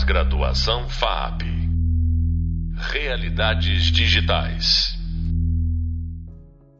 Pós-graduação 0.00 0.88
FAP. 0.88 1.42
Realidades 2.90 3.84
digitais. 3.92 4.94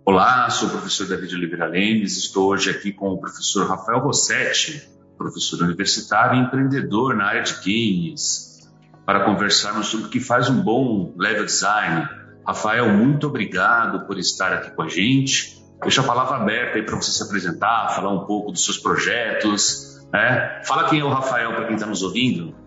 Olá, 0.07 0.49
sou 0.49 0.69
o 0.69 0.71
professor 0.71 1.07
David 1.07 1.35
Oliveira 1.35 1.67
Lemes. 1.67 2.17
Estou 2.17 2.49
hoje 2.49 2.71
aqui 2.71 2.93
com 2.93 3.11
o 3.11 3.21
professor 3.21 3.69
Rafael 3.69 3.99
Rossetti, 3.99 4.89
professor 5.19 5.63
universitário 5.63 6.41
e 6.41 6.45
empreendedor 6.45 7.15
na 7.15 7.27
área 7.27 7.43
de 7.43 7.57
games, 7.57 8.71
para 9.05 9.27
conversarmos 9.27 9.89
sobre 9.89 10.07
o 10.07 10.09
que 10.09 10.19
faz 10.19 10.49
um 10.49 10.63
bom 10.63 11.15
level 11.19 11.45
design. 11.45 12.09
Rafael, 12.47 12.89
muito 12.89 13.27
obrigado 13.27 14.07
por 14.07 14.19
estar 14.19 14.51
aqui 14.51 14.71
com 14.71 14.83
a 14.83 14.89
gente. 14.89 15.63
Deixa 15.83 16.01
a 16.01 16.05
palavra 16.05 16.37
aberta 16.37 16.79
aí 16.79 16.87
para 16.87 16.97
você 16.97 17.11
se 17.11 17.23
apresentar, 17.23 17.91
falar 17.91 18.15
um 18.15 18.25
pouco 18.25 18.51
dos 18.51 18.65
seus 18.65 18.79
projetos. 18.79 20.01
Né? 20.11 20.63
Fala 20.65 20.89
quem 20.89 21.01
é 21.01 21.05
o 21.05 21.11
Rafael 21.11 21.55
para 21.55 21.67
quem 21.67 21.75
está 21.75 21.87
nos 21.87 22.03
ouvindo. 22.03 22.60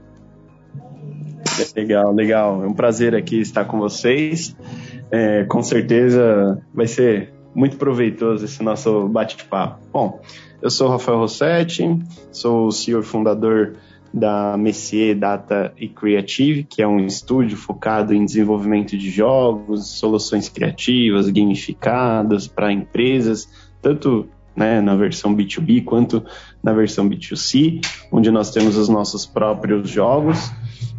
Legal, 1.76 2.14
legal. 2.14 2.64
É 2.64 2.68
um 2.68 2.74
prazer 2.74 3.16
aqui 3.16 3.40
estar 3.40 3.66
com 3.66 3.80
vocês. 3.80 4.56
É, 5.12 5.44
com 5.44 5.62
certeza 5.62 6.62
vai 6.74 6.88
ser 6.88 7.34
muito 7.54 7.78
proveitoso 7.78 8.46
esse 8.46 8.64
nosso 8.64 9.08
bate-papo. 9.08 9.80
Bom, 9.92 10.22
eu 10.62 10.70
sou 10.70 10.90
Rafael 10.90 11.20
Rossetti, 11.20 11.84
sou 12.32 12.68
o 12.68 12.72
CEO 12.72 13.02
e 13.02 13.04
fundador 13.04 13.76
da 14.14 14.56
Messier 14.58 15.18
Data 15.18 15.74
e 15.78 15.88
Creative, 15.88 16.64
que 16.64 16.82
é 16.82 16.88
um 16.88 17.00
estúdio 17.06 17.58
focado 17.58 18.14
em 18.14 18.24
desenvolvimento 18.24 18.96
de 18.96 19.10
jogos, 19.10 19.88
soluções 19.88 20.48
criativas, 20.50 21.30
gamificadas 21.30 22.48
para 22.48 22.72
empresas, 22.72 23.50
tanto 23.82 24.28
né, 24.56 24.82
na 24.82 24.96
versão 24.96 25.36
B2B 25.36 25.84
quanto 25.84 26.24
na 26.62 26.74
versão 26.74 27.10
B2C, 27.10 27.82
onde 28.12 28.30
nós 28.30 28.52
temos 28.52 28.78
os 28.78 28.88
nossos 28.88 29.26
próprios 29.26 29.90
jogos. 29.90 30.52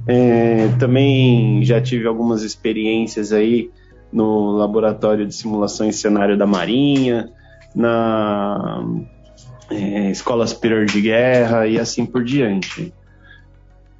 É, 0.06 0.68
também 0.78 1.64
já 1.64 1.80
tive 1.80 2.06
algumas 2.06 2.42
experiências 2.42 3.32
aí 3.32 3.70
no 4.12 4.52
laboratório 4.52 5.26
de 5.26 5.34
simulação 5.34 5.86
em 5.86 5.92
cenário 5.92 6.36
da 6.36 6.46
Marinha, 6.46 7.30
na 7.74 8.84
é, 9.70 10.10
Escola 10.10 10.46
Superior 10.46 10.86
de 10.86 11.00
Guerra 11.00 11.66
e 11.66 11.78
assim 11.78 12.04
por 12.06 12.22
diante. 12.22 12.92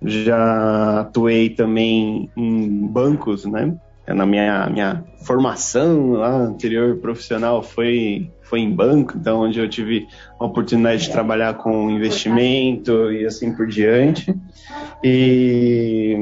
Já 0.03 1.01
atuei 1.01 1.49
também 1.49 2.31
em 2.37 2.87
bancos, 2.87 3.45
né? 3.47 3.75
Na 4.07 4.27
minha, 4.27 4.69
minha 4.69 5.05
formação 5.25 6.13
lá 6.13 6.31
anterior 6.31 6.97
profissional 6.97 7.63
foi, 7.63 8.31
foi 8.43 8.61
em 8.61 8.71
banco, 8.71 9.17
então 9.17 9.41
onde 9.41 9.59
eu 9.59 9.69
tive 9.69 10.07
a 10.39 10.45
oportunidade 10.45 11.05
de 11.05 11.11
trabalhar 11.11 11.55
com 11.55 11.91
investimento 11.91 13.11
e 13.11 13.25
assim 13.25 13.55
por 13.55 13.67
diante. 13.67 14.35
E 15.03 16.17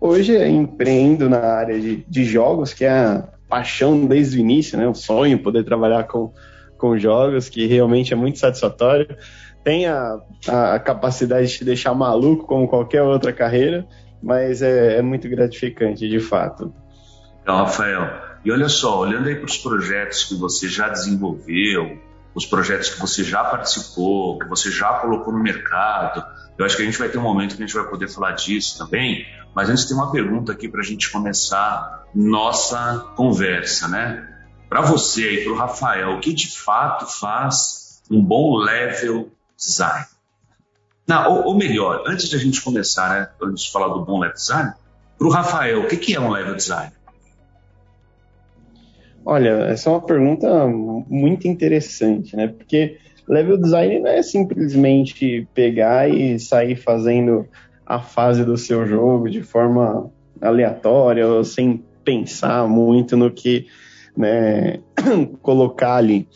hoje 0.00 0.36
empreendo 0.44 1.28
na 1.28 1.38
área 1.38 1.78
de, 1.78 2.04
de 2.08 2.24
jogos, 2.24 2.74
que 2.74 2.84
é 2.84 2.90
a 2.90 3.28
paixão 3.48 4.06
desde 4.06 4.38
o 4.38 4.40
início, 4.40 4.76
né? 4.76 4.88
O 4.88 4.94
sonho 4.94 5.38
poder 5.38 5.64
trabalhar 5.64 6.04
com, 6.04 6.32
com 6.76 6.98
jogos, 6.98 7.48
que 7.48 7.66
realmente 7.66 8.12
é 8.12 8.16
muito 8.16 8.38
satisfatório. 8.38 9.06
Tem 9.62 9.86
a, 9.86 10.18
a 10.48 10.78
capacidade 10.78 11.48
de 11.48 11.58
te 11.58 11.64
deixar 11.64 11.94
maluco 11.94 12.46
como 12.46 12.66
qualquer 12.66 13.02
outra 13.02 13.32
carreira, 13.32 13.86
mas 14.22 14.62
é, 14.62 14.98
é 14.98 15.02
muito 15.02 15.28
gratificante, 15.28 16.08
de 16.08 16.18
fato. 16.18 16.72
Então, 17.50 17.64
Rafael, 17.64 18.08
e 18.44 18.52
olha 18.52 18.68
só, 18.68 19.00
olhando 19.00 19.26
aí 19.26 19.34
para 19.34 19.46
os 19.46 19.58
projetos 19.58 20.22
que 20.22 20.36
você 20.36 20.68
já 20.68 20.88
desenvolveu, 20.88 21.98
os 22.32 22.46
projetos 22.46 22.90
que 22.90 23.00
você 23.00 23.24
já 23.24 23.42
participou, 23.42 24.38
que 24.38 24.46
você 24.46 24.70
já 24.70 25.00
colocou 25.00 25.32
no 25.32 25.42
mercado, 25.42 26.24
eu 26.56 26.64
acho 26.64 26.76
que 26.76 26.82
a 26.82 26.84
gente 26.84 26.96
vai 26.96 27.08
ter 27.08 27.18
um 27.18 27.22
momento 27.22 27.56
que 27.56 27.62
a 27.64 27.66
gente 27.66 27.74
vai 27.74 27.88
poder 27.88 28.06
falar 28.06 28.36
disso 28.36 28.78
também, 28.78 29.26
mas 29.52 29.68
antes 29.68 29.84
tem 29.84 29.96
uma 29.96 30.12
pergunta 30.12 30.52
aqui 30.52 30.68
para 30.68 30.80
a 30.80 30.84
gente 30.84 31.10
começar 31.10 32.04
nossa 32.14 33.10
conversa, 33.16 33.88
né? 33.88 34.28
Para 34.68 34.82
você 34.82 35.40
e 35.40 35.42
para 35.42 35.52
o 35.52 35.56
Rafael, 35.56 36.10
o 36.12 36.20
que 36.20 36.32
de 36.32 36.56
fato 36.56 37.06
faz 37.06 38.00
um 38.08 38.22
bom 38.22 38.58
level 38.58 39.28
design? 39.58 40.06
Não, 41.04 41.32
ou, 41.32 41.46
ou, 41.46 41.58
melhor, 41.58 42.04
antes 42.06 42.28
de 42.28 42.36
a 42.36 42.38
gente 42.38 42.62
começar, 42.62 43.10
né, 43.10 43.28
antes 43.42 43.64
de 43.64 43.72
falar 43.72 43.88
do 43.88 44.04
bom 44.04 44.20
level 44.20 44.36
design, 44.36 44.72
para 45.18 45.26
o 45.26 45.30
Rafael, 45.32 45.82
o 45.82 45.88
que, 45.88 45.96
que 45.96 46.14
é 46.14 46.20
um 46.20 46.30
level 46.30 46.54
design? 46.54 46.92
Olha, 49.24 49.66
essa 49.68 49.90
é 49.90 49.92
uma 49.92 50.00
pergunta 50.00 50.66
muito 50.66 51.46
interessante, 51.46 52.34
né? 52.36 52.48
Porque 52.48 52.98
level 53.28 53.56
design 53.58 54.00
não 54.00 54.10
é 54.10 54.22
simplesmente 54.22 55.46
pegar 55.54 56.08
e 56.08 56.38
sair 56.38 56.76
fazendo 56.76 57.46
a 57.86 58.00
fase 58.00 58.44
do 58.44 58.56
seu 58.56 58.86
jogo 58.86 59.30
de 59.30 59.42
forma 59.42 60.10
aleatória 60.40 61.26
ou 61.26 61.44
sem 61.44 61.82
pensar 62.04 62.68
muito 62.68 63.16
no 63.16 63.30
que 63.30 63.66
né, 64.16 64.80
colocar 65.42 65.96
ali. 65.96 66.26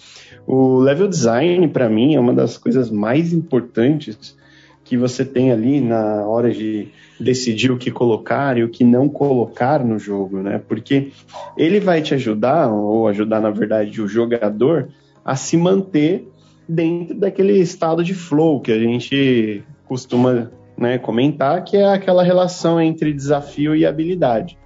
O 0.46 0.78
level 0.78 1.08
design, 1.08 1.66
para 1.68 1.88
mim, 1.88 2.14
é 2.14 2.20
uma 2.20 2.32
das 2.32 2.58
coisas 2.58 2.90
mais 2.90 3.32
importantes 3.32 4.36
que 4.84 4.96
você 4.96 5.24
tem 5.24 5.50
ali 5.50 5.80
na 5.80 6.26
hora 6.26 6.52
de 6.52 6.88
decidir 7.18 7.72
o 7.72 7.78
que 7.78 7.90
colocar 7.90 8.58
e 8.58 8.62
o 8.62 8.68
que 8.68 8.84
não 8.84 9.08
colocar 9.08 9.82
no 9.82 9.98
jogo, 9.98 10.40
né? 10.40 10.60
Porque 10.68 11.10
ele 11.56 11.80
vai 11.80 12.02
te 12.02 12.14
ajudar, 12.14 12.70
ou 12.70 13.08
ajudar, 13.08 13.40
na 13.40 13.50
verdade, 13.50 14.02
o 14.02 14.06
jogador 14.06 14.88
a 15.24 15.34
se 15.34 15.56
manter 15.56 16.28
dentro 16.68 17.14
daquele 17.14 17.58
estado 17.58 18.04
de 18.04 18.14
flow 18.14 18.60
que 18.60 18.72
a 18.72 18.78
gente 18.78 19.62
costuma 19.86 20.50
né, 20.76 20.98
comentar, 20.98 21.64
que 21.64 21.76
é 21.76 21.86
aquela 21.86 22.22
relação 22.22 22.80
entre 22.80 23.12
desafio 23.12 23.74
e 23.74 23.86
habilidade. 23.86 24.58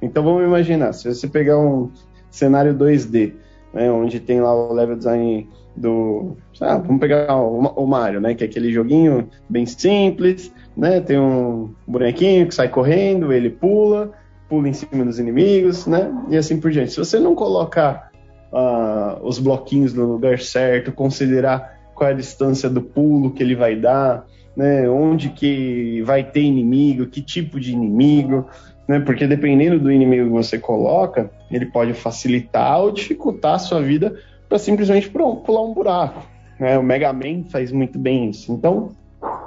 Então 0.00 0.22
vamos 0.22 0.42
imaginar, 0.42 0.92
se 0.92 1.12
você 1.12 1.28
pegar 1.28 1.58
um 1.58 1.90
cenário 2.30 2.74
2D, 2.74 3.32
né, 3.72 3.90
onde 3.90 4.18
tem 4.18 4.40
lá 4.40 4.52
o 4.54 4.72
level 4.72 4.96
design 4.96 5.48
do. 5.76 6.36
Ah, 6.60 6.76
vamos 6.76 7.00
pegar 7.00 7.34
o, 7.36 7.60
o, 7.60 7.86
Mario, 7.86 8.20
né? 8.20 8.34
Que 8.34 8.44
é 8.44 8.46
aquele 8.46 8.72
joguinho 8.72 9.28
bem 9.48 9.66
simples, 9.66 10.52
né? 10.76 11.00
Tem 11.00 11.18
um 11.18 11.74
bonequinho 11.86 12.46
que 12.46 12.54
sai 12.54 12.68
correndo, 12.68 13.32
ele 13.32 13.50
pula, 13.50 14.12
pula 14.48 14.68
em 14.68 14.72
cima 14.72 15.04
dos 15.04 15.18
inimigos, 15.18 15.86
né? 15.86 16.12
E 16.28 16.36
assim 16.36 16.60
por 16.60 16.70
diante. 16.70 16.92
Se 16.92 16.98
você 16.98 17.18
não 17.18 17.34
colocar 17.34 18.10
uh, 18.52 19.26
os 19.26 19.38
bloquinhos 19.38 19.94
no 19.94 20.04
lugar 20.04 20.38
certo, 20.38 20.92
considerar 20.92 21.80
qual 21.94 22.10
é 22.10 22.12
a 22.12 22.16
distância 22.16 22.68
do 22.68 22.82
pulo 22.82 23.32
que 23.32 23.42
ele 23.42 23.54
vai 23.54 23.76
dar, 23.76 24.26
né, 24.56 24.88
onde 24.88 25.30
que 25.30 26.02
vai 26.02 26.22
ter 26.22 26.42
inimigo, 26.42 27.06
que 27.06 27.22
tipo 27.22 27.58
de 27.58 27.72
inimigo, 27.72 28.46
né, 28.86 29.00
porque 29.00 29.26
dependendo 29.26 29.78
do 29.78 29.90
inimigo 29.90 30.26
que 30.26 30.32
você 30.32 30.58
coloca, 30.58 31.30
ele 31.50 31.66
pode 31.66 31.94
facilitar 31.94 32.80
ou 32.80 32.90
dificultar 32.90 33.54
a 33.54 33.58
sua 33.58 33.80
vida 33.80 34.14
para 34.52 34.58
simplesmente 34.58 35.08
pular 35.08 35.62
um 35.62 35.72
buraco. 35.72 36.28
Né? 36.60 36.78
O 36.78 36.82
Mega 36.82 37.10
Man 37.10 37.44
faz 37.44 37.72
muito 37.72 37.98
bem 37.98 38.28
isso. 38.28 38.52
Então, 38.52 38.90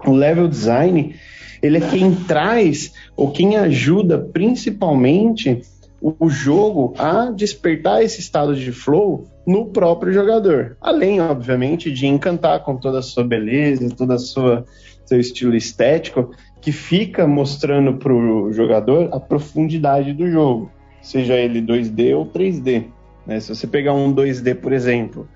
o 0.03 0.11
level 0.11 0.47
design 0.47 1.15
ele 1.61 1.77
é 1.77 1.89
quem 1.89 2.15
traz 2.15 2.91
ou 3.15 3.29
quem 3.29 3.55
ajuda 3.55 4.17
principalmente 4.17 5.61
o 6.01 6.27
jogo 6.27 6.95
a 6.97 7.29
despertar 7.29 8.03
esse 8.03 8.19
estado 8.19 8.55
de 8.55 8.71
flow 8.71 9.27
no 9.45 9.67
próprio 9.67 10.11
jogador. 10.11 10.75
Além, 10.81 11.21
obviamente, 11.21 11.91
de 11.91 12.07
encantar 12.07 12.63
com 12.63 12.75
toda 12.75 12.97
a 12.97 13.03
sua 13.03 13.23
beleza, 13.23 13.87
toda 13.95 14.15
a 14.15 14.19
sua 14.19 14.65
seu 15.05 15.19
estilo 15.19 15.55
estético, 15.55 16.31
que 16.59 16.71
fica 16.71 17.27
mostrando 17.27 17.93
para 17.97 18.11
o 18.11 18.51
jogador 18.51 19.09
a 19.11 19.19
profundidade 19.19 20.13
do 20.13 20.27
jogo, 20.31 20.71
seja 20.99 21.35
ele 21.35 21.61
2D 21.61 22.17
ou 22.17 22.25
3D. 22.25 22.85
Né? 23.25 23.39
Se 23.39 23.53
você 23.53 23.67
pegar 23.67 23.93
um 23.93 24.13
2D, 24.13 24.55
por 24.55 24.73
exemplo, 24.73 25.27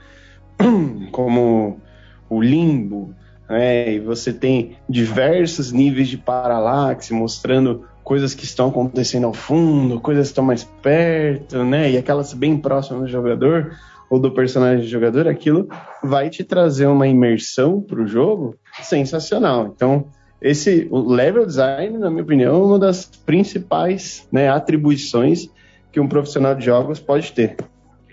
como 1.12 1.80
o 2.30 2.42
Limbo, 2.42 3.14
né? 3.50 3.94
e 3.94 4.00
você 4.00 4.32
tem 4.32 4.78
diversos 4.88 5.72
níveis 5.72 6.08
de 6.08 6.18
paralaxe 6.18 7.14
mostrando 7.14 7.86
coisas 8.03 8.34
que 8.34 8.44
estão 8.44 8.70
acontecendo 8.70 9.26
ao 9.26 9.34
fundo, 9.34 10.00
coisas 10.00 10.28
que 10.28 10.32
estão 10.32 10.44
mais 10.44 10.64
perto, 10.64 11.64
né? 11.64 11.91
E 11.91 11.97
aquelas 11.97 12.34
bem 12.34 12.58
próximas 12.58 13.03
do 13.03 13.08
jogador 13.08 13.72
ou 14.09 14.20
do 14.20 14.32
personagem 14.32 14.82
do 14.84 14.90
jogador, 14.90 15.28
aquilo 15.28 15.68
vai 16.03 16.28
te 16.30 16.44
trazer 16.44 16.88
uma 16.88 17.08
imersão 17.08 17.80
para 17.80 18.02
o 18.02 18.08
jogo 18.08 18.56
sensacional. 18.82 19.72
Então, 19.76 20.06
esse 20.42 20.88
o 20.90 21.00
level 21.08 21.46
design, 21.46 21.97
na 21.97 22.09
minha 22.09 22.24
opinião, 22.24 22.56
é 22.56 22.66
uma 22.66 22.80
das 22.80 23.06
principais 23.06 24.28
né, 24.32 24.50
atribuições 24.50 25.47
que 25.92 26.00
um 26.00 26.08
profissional 26.08 26.56
de 26.56 26.66
jogos 26.66 27.00
pode 27.00 27.32
ter. 27.32 27.58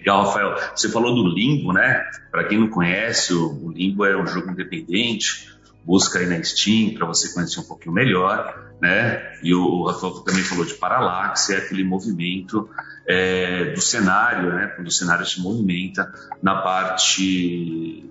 Legal, 0.06 0.24
Rafael. 0.24 0.54
Você 0.72 0.88
falou 0.88 1.12
do 1.16 1.26
Limbo, 1.26 1.72
né? 1.72 2.08
Para 2.30 2.44
quem 2.44 2.60
não 2.60 2.68
conhece, 2.68 3.34
o 3.34 3.72
Limbo 3.72 4.04
é 4.04 4.16
um 4.16 4.24
jogo 4.24 4.52
independente. 4.52 5.52
Busca 5.84 6.20
aí 6.20 6.26
na 6.26 6.40
Steam 6.44 6.94
para 6.94 7.04
você 7.06 7.34
conhecer 7.34 7.58
um 7.58 7.64
pouquinho 7.64 7.92
melhor, 7.92 8.72
né? 8.80 9.36
E 9.42 9.52
o 9.52 9.84
Rafael 9.84 10.12
também 10.20 10.44
falou 10.44 10.64
de 10.64 10.74
paralaxe, 10.74 11.54
é 11.54 11.58
aquele 11.58 11.82
movimento 11.82 12.70
é, 13.04 13.72
do 13.72 13.80
cenário, 13.80 14.54
né? 14.54 14.68
Quando 14.76 14.86
o 14.86 14.92
cenário 14.92 15.26
se 15.26 15.40
movimenta 15.40 16.12
na 16.40 16.62
parte 16.62 18.08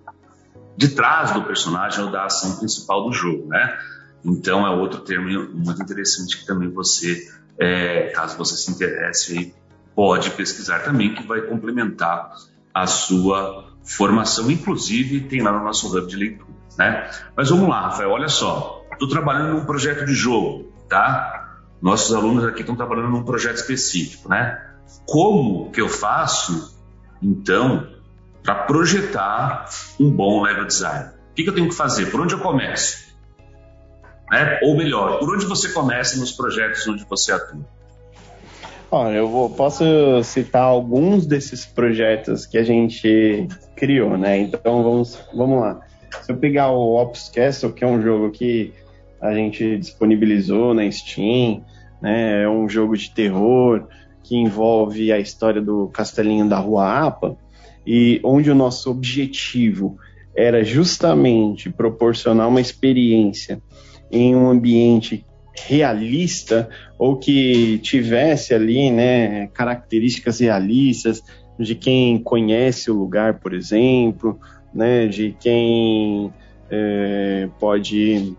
de 0.75 0.89
trás 0.89 1.31
do 1.31 1.43
personagem 1.43 2.03
ou 2.03 2.11
da 2.11 2.25
ação 2.25 2.57
principal 2.57 3.05
do 3.05 3.13
jogo, 3.13 3.47
né? 3.47 3.77
Então 4.25 4.67
é 4.67 4.69
outro 4.69 4.99
termo 4.99 5.29
muito 5.53 5.81
interessante 5.81 6.39
que 6.39 6.45
também 6.45 6.69
você, 6.69 7.25
é, 7.57 8.07
caso 8.09 8.37
você 8.37 8.57
se 8.57 8.69
interesse, 8.69 9.55
pode 9.95 10.31
pesquisar 10.31 10.79
também, 10.79 11.13
que 11.13 11.25
vai 11.25 11.41
complementar 11.41 12.31
a 12.73 12.85
sua 12.85 13.73
formação. 13.83 14.51
Inclusive 14.51 15.21
tem 15.21 15.41
lá 15.41 15.51
no 15.51 15.63
nosso 15.63 15.95
hub 15.95 16.07
de 16.07 16.17
leitura, 16.17 16.49
né? 16.77 17.09
Mas 17.35 17.49
vamos 17.49 17.69
lá, 17.69 17.81
Rafael, 17.81 18.11
olha 18.11 18.27
só, 18.27 18.85
estou 18.91 19.07
trabalhando 19.07 19.53
num 19.53 19.65
projeto 19.65 20.05
de 20.05 20.13
jogo, 20.13 20.73
tá? 20.89 21.61
Nossos 21.81 22.13
alunos 22.13 22.43
aqui 22.43 22.61
estão 22.61 22.75
trabalhando 22.75 23.09
num 23.09 23.23
projeto 23.23 23.55
específico, 23.55 24.27
né? 24.29 24.61
Como 25.05 25.71
que 25.71 25.81
eu 25.81 25.89
faço, 25.89 26.79
então, 27.21 27.87
para 28.43 28.55
projetar 28.55 29.69
um 29.99 30.11
bom 30.11 30.43
level 30.43 30.65
design? 30.65 31.09
O 31.31 31.33
que, 31.35 31.43
que 31.43 31.49
eu 31.49 31.55
tenho 31.55 31.69
que 31.69 31.75
fazer? 31.75 32.11
Por 32.11 32.21
onde 32.21 32.33
eu 32.33 32.39
começo? 32.39 33.05
Né? 34.31 34.59
Ou 34.63 34.75
melhor, 34.75 35.19
por 35.19 35.33
onde 35.33 35.45
você 35.45 35.69
começa 35.69 36.17
nos 36.17 36.31
projetos 36.31 36.87
onde 36.87 37.05
você 37.05 37.31
atua? 37.31 37.65
Olha, 38.97 39.17
eu 39.17 39.27
vou, 39.27 39.49
posso 39.49 39.83
citar 40.23 40.61
alguns 40.61 41.25
desses 41.27 41.65
projetos 41.65 42.45
que 42.45 42.57
a 42.57 42.63
gente 42.63 43.45
criou, 43.75 44.17
né? 44.17 44.39
Então 44.39 44.81
vamos, 44.83 45.19
vamos 45.35 45.59
lá. 45.59 45.81
Se 46.21 46.31
eu 46.31 46.37
pegar 46.37 46.71
o 46.71 46.95
Ops 46.95 47.27
Castle, 47.27 47.73
que 47.73 47.83
é 47.83 47.87
um 47.87 48.01
jogo 48.01 48.31
que 48.31 48.71
a 49.19 49.33
gente 49.33 49.77
disponibilizou 49.77 50.73
na 50.73 50.89
Steam, 50.89 51.61
né? 52.01 52.43
É 52.43 52.49
um 52.49 52.69
jogo 52.69 52.95
de 52.95 53.13
terror 53.13 53.85
que 54.23 54.37
envolve 54.37 55.11
a 55.11 55.19
história 55.19 55.61
do 55.61 55.89
castelinho 55.89 56.47
da 56.47 56.57
Rua 56.57 57.05
Apa 57.05 57.35
e 57.85 58.21
onde 58.23 58.49
o 58.49 58.55
nosso 58.55 58.89
objetivo 58.89 59.97
era 60.33 60.63
justamente 60.63 61.69
proporcionar 61.69 62.47
uma 62.47 62.61
experiência 62.61 63.61
em 64.09 64.33
um 64.33 64.49
ambiente 64.49 65.25
realista 65.63 66.69
ou 66.97 67.17
que 67.17 67.79
tivesse 67.79 68.53
ali, 68.53 68.91
né, 68.91 69.47
características 69.47 70.39
realistas 70.39 71.23
de 71.57 71.75
quem 71.75 72.17
conhece 72.19 72.91
o 72.91 72.95
lugar, 72.95 73.39
por 73.39 73.53
exemplo, 73.53 74.39
né, 74.73 75.07
de 75.07 75.35
quem 75.39 76.33
é, 76.69 77.47
pode 77.59 78.35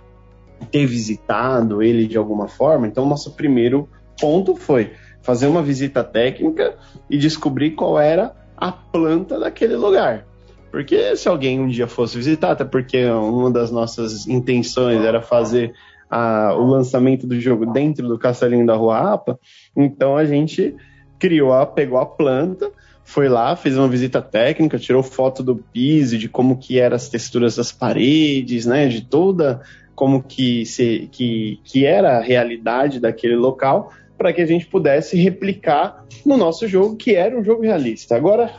ter 0.71 0.87
visitado 0.87 1.83
ele 1.83 2.07
de 2.07 2.17
alguma 2.17 2.49
forma. 2.49 2.87
Então, 2.87 3.07
nosso 3.07 3.33
primeiro 3.33 3.89
ponto 4.21 4.55
foi 4.55 4.93
fazer 5.23 5.47
uma 5.47 5.63
visita 5.63 6.05
técnica 6.05 6.77
e 7.11 7.17
descobrir 7.19 7.73
qual 7.73 7.99
era 7.99 8.35
a 8.57 8.71
planta 8.71 9.39
daquele 9.39 9.77
lugar. 9.77 10.27
Porque 10.71 11.17
se 11.17 11.29
alguém 11.29 11.59
um 11.59 11.69
dia 11.69 11.87
fosse 11.87 12.17
visitar, 12.17 12.53
até 12.53 12.65
porque 12.65 13.05
uma 13.07 13.51
das 13.51 13.71
nossas 13.71 14.27
intenções 14.27 15.03
era 15.03 15.23
fazer 15.23 15.73
a, 16.11 16.55
o 16.55 16.67
lançamento 16.67 17.27
do 17.27 17.41
jogo 17.41 17.67
dentro 17.67 18.07
do 18.07 18.19
Castelinho 18.19 18.67
da 18.67 18.77
Rua 18.77 19.15
Apa, 19.15 19.39
então 19.77 20.17
a 20.17 20.25
gente 20.25 20.75
criou, 21.19 21.53
a, 21.53 21.67
pegou 21.67 21.99
a 21.99 22.07
planta, 22.07 22.71
foi 23.05 23.29
lá, 23.29 23.55
fez 23.55 23.79
uma 23.79 23.89
visita 23.89 24.21
técnica, 24.21 24.79
tirou 24.79 25.03
foto 25.03 25.43
do 25.43 25.57
piso, 25.57 26.19
de 26.19 26.29
como 26.29 26.57
que 26.57 26.79
eram 26.79 26.97
as 26.97 27.09
texturas 27.09 27.57
das 27.57 27.71
paredes, 27.71 28.67
né, 28.67 28.89
de 28.89 29.03
toda 29.03 29.63
como 29.97 30.23
que, 30.23 30.67
se, 30.67 31.09
que, 31.11 31.59
que 31.65 31.87
era 31.87 32.19
a 32.19 32.21
realidade 32.21 33.01
daquele 33.01 33.35
local, 33.35 33.91
para 34.17 34.33
que 34.33 34.43
a 34.43 34.47
gente 34.47 34.67
pudesse 34.67 35.17
replicar 35.17 36.05
no 36.25 36.37
nosso 36.37 36.69
jogo, 36.69 36.97
que 36.97 37.15
era 37.15 37.39
um 37.39 37.43
jogo 37.43 37.63
realista. 37.63 38.15
Agora, 38.15 38.53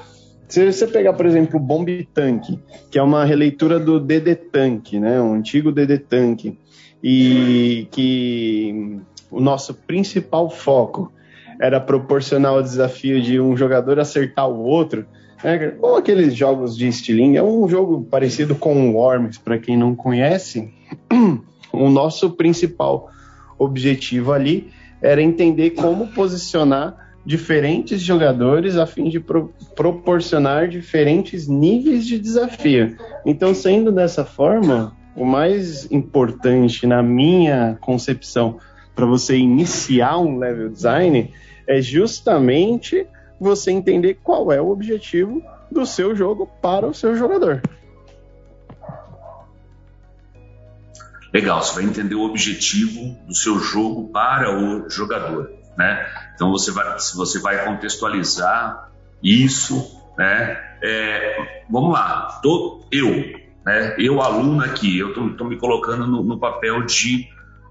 se 0.47 0.65
você 0.71 0.87
pegar, 0.87 1.13
por 1.13 1.25
exemplo, 1.25 1.57
o 1.59 1.63
Bomb 1.63 1.87
Tank, 2.13 2.59
que 2.89 2.97
é 2.97 3.03
uma 3.03 3.23
releitura 3.23 3.79
do 3.79 3.99
DD 3.99 4.35
Tank, 4.35 4.93
né, 4.93 5.21
um 5.21 5.33
antigo 5.33 5.71
DD 5.71 5.99
Tank, 5.99 6.57
e 7.03 7.87
que 7.91 8.99
o 9.29 9.39
nosso 9.39 9.73
principal 9.73 10.49
foco 10.49 11.11
era 11.59 11.79
proporcionar 11.79 12.55
o 12.55 12.61
desafio 12.61 13.21
de 13.21 13.39
um 13.39 13.55
jogador 13.57 13.99
acertar 13.99 14.47
o 14.49 14.63
outro, 14.63 15.05
né, 15.43 15.69
como 15.79 15.95
aqueles 15.95 16.35
jogos 16.35 16.75
de 16.75 16.87
estilingue, 16.87 17.37
é 17.37 17.43
um 17.43 17.67
jogo 17.67 18.03
parecido 18.09 18.55
com 18.55 18.89
o 18.89 18.95
Worms, 18.95 19.37
para 19.37 19.57
quem 19.57 19.77
não 19.77 19.95
conhece, 19.95 20.73
o 21.71 21.89
nosso 21.89 22.31
principal 22.31 23.09
objetivo 23.57 24.31
ali 24.31 24.71
era 25.01 25.21
entender 25.21 25.71
como 25.71 26.07
posicionar 26.07 26.95
diferentes 27.25 28.01
jogadores 28.01 28.77
a 28.77 28.87
fim 28.87 29.09
de 29.09 29.19
pro 29.19 29.53
proporcionar 29.75 30.69
diferentes 30.69 31.47
níveis 31.47 32.05
de 32.05 32.17
desafio. 32.17 32.95
Então, 33.25 33.53
sendo 33.53 33.91
dessa 33.91 34.23
forma, 34.23 34.96
o 35.17 35.25
mais 35.25 35.91
importante 35.91 36.87
na 36.87 37.03
minha 37.03 37.77
concepção 37.81 38.59
para 38.95 39.05
você 39.05 39.35
iniciar 39.35 40.17
um 40.19 40.37
level 40.37 40.69
design 40.69 41.33
é 41.67 41.81
justamente 41.81 43.05
você 43.39 43.71
entender 43.71 44.19
qual 44.23 44.51
é 44.51 44.61
o 44.61 44.69
objetivo 44.69 45.41
do 45.69 45.85
seu 45.85 46.15
jogo 46.15 46.49
para 46.61 46.87
o 46.87 46.93
seu 46.93 47.15
jogador. 47.15 47.61
Legal, 51.33 51.61
você 51.61 51.75
vai 51.75 51.83
entender 51.83 52.15
o 52.15 52.23
objetivo 52.23 53.15
do 53.27 53.35
seu 53.35 53.59
jogo 53.59 54.07
para 54.09 54.57
o 54.57 54.89
jogador 54.89 55.57
né? 55.77 56.05
Então 56.33 56.51
você 56.51 56.71
vai, 56.71 56.97
você 57.15 57.39
vai 57.39 57.63
contextualizar 57.63 58.89
isso, 59.21 60.01
né? 60.17 60.57
É, 60.81 61.63
vamos 61.69 61.93
lá, 61.93 62.39
tô, 62.41 62.85
eu, 62.91 63.07
né? 63.67 63.95
Eu 63.99 64.21
aluno 64.21 64.63
aqui, 64.63 64.97
eu 64.97 65.09
estou 65.09 65.45
me 65.45 65.57
colocando 65.57 66.07
no, 66.07 66.23
no, 66.23 66.39
papel 66.39 66.85
de 66.85 67.27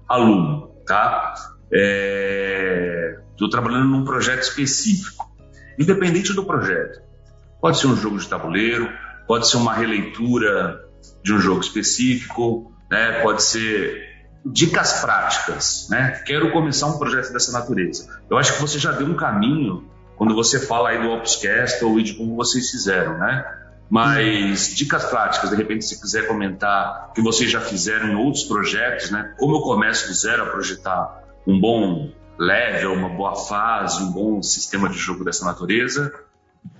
aluno, 0.07 0.69
tá? 0.85 1.33
Estou 3.33 3.47
é, 3.47 3.51
trabalhando 3.51 3.85
num 3.85 4.05
projeto 4.05 4.43
específico, 4.43 5.27
independente 5.79 6.33
do 6.33 6.45
projeto. 6.45 7.01
Pode 7.59 7.79
ser 7.79 7.87
um 7.87 7.95
jogo 7.95 8.19
de 8.19 8.27
tabuleiro, 8.27 8.87
pode 9.27 9.49
ser 9.49 9.57
uma 9.57 9.73
releitura 9.73 10.85
de 11.23 11.33
um 11.33 11.39
jogo 11.39 11.61
específico, 11.61 12.71
né? 12.91 13.23
Pode 13.23 13.41
ser 13.41 14.05
dicas 14.45 15.01
práticas, 15.01 15.87
né? 15.89 16.21
Quero 16.27 16.51
começar 16.51 16.85
um 16.85 16.99
projeto 16.99 17.33
dessa 17.33 17.51
natureza. 17.51 18.21
Eu 18.29 18.37
acho 18.37 18.53
que 18.53 18.61
você 18.61 18.77
já 18.77 18.91
deu 18.91 19.07
um 19.07 19.15
caminho 19.15 19.89
quando 20.15 20.35
você 20.35 20.59
fala 20.59 20.89
aí 20.89 21.01
do 21.01 21.09
Opscast 21.09 21.83
ou 21.83 21.99
de 21.99 22.13
como 22.13 22.35
vocês 22.35 22.69
fizeram, 22.69 23.17
né? 23.17 23.66
Mas 23.89 24.75
dicas 24.75 25.05
práticas, 25.05 25.49
de 25.49 25.55
repente, 25.55 25.85
se 25.85 25.99
quiser 26.01 26.27
comentar 26.27 27.11
que 27.13 27.21
vocês 27.21 27.49
já 27.49 27.61
fizeram 27.61 28.09
em 28.09 28.15
outros 28.15 28.43
projetos, 28.43 29.11
né? 29.11 29.33
Como 29.37 29.55
eu 29.55 29.61
começo 29.61 30.07
do 30.07 30.13
zero 30.13 30.43
a 30.43 30.45
projetar 30.47 31.23
um 31.45 31.59
bom 31.59 32.11
level, 32.37 32.93
uma 32.93 33.09
boa 33.09 33.35
fase, 33.35 34.03
um 34.03 34.11
bom 34.11 34.43
sistema 34.43 34.89
de 34.89 34.97
jogo 34.97 35.23
dessa 35.23 35.45
natureza, 35.45 36.13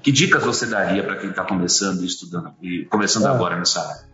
que 0.02 0.12
dicas 0.12 0.44
você 0.44 0.66
daria 0.66 1.04
para 1.04 1.16
quem 1.16 1.30
está 1.30 1.44
começando 1.44 2.02
e 2.04 2.06
estudando 2.06 2.52
e 2.62 2.86
começando 2.86 3.26
ah. 3.26 3.32
agora 3.32 3.58
nessa 3.58 3.80
área? 3.80 4.08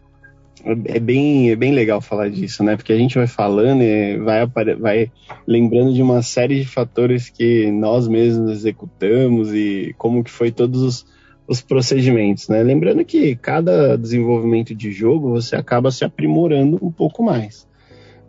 É 0.85 0.99
bem, 0.99 1.51
é 1.51 1.55
bem 1.57 1.73
legal 1.73 1.99
falar 1.99 2.29
disso, 2.29 2.63
né? 2.63 2.77
Porque 2.77 2.93
a 2.93 2.97
gente 2.97 3.15
vai 3.15 3.27
falando 3.27 3.81
e 3.81 4.17
vai, 4.19 4.45
vai 4.77 5.11
lembrando 5.45 5.93
de 5.93 6.01
uma 6.01 6.21
série 6.21 6.61
de 6.61 6.67
fatores 6.67 7.29
que 7.29 7.69
nós 7.69 8.07
mesmos 8.07 8.51
executamos 8.51 9.53
e 9.53 9.93
como 9.97 10.23
que 10.23 10.31
foi 10.31 10.51
todos 10.51 10.81
os, 10.81 11.05
os 11.47 11.61
procedimentos, 11.61 12.47
né? 12.47 12.63
Lembrando 12.63 13.03
que 13.03 13.35
cada 13.35 13.97
desenvolvimento 13.97 14.73
de 14.73 14.91
jogo 14.91 15.29
você 15.29 15.55
acaba 15.55 15.91
se 15.91 16.05
aprimorando 16.05 16.79
um 16.81 16.91
pouco 16.91 17.23
mais. 17.23 17.67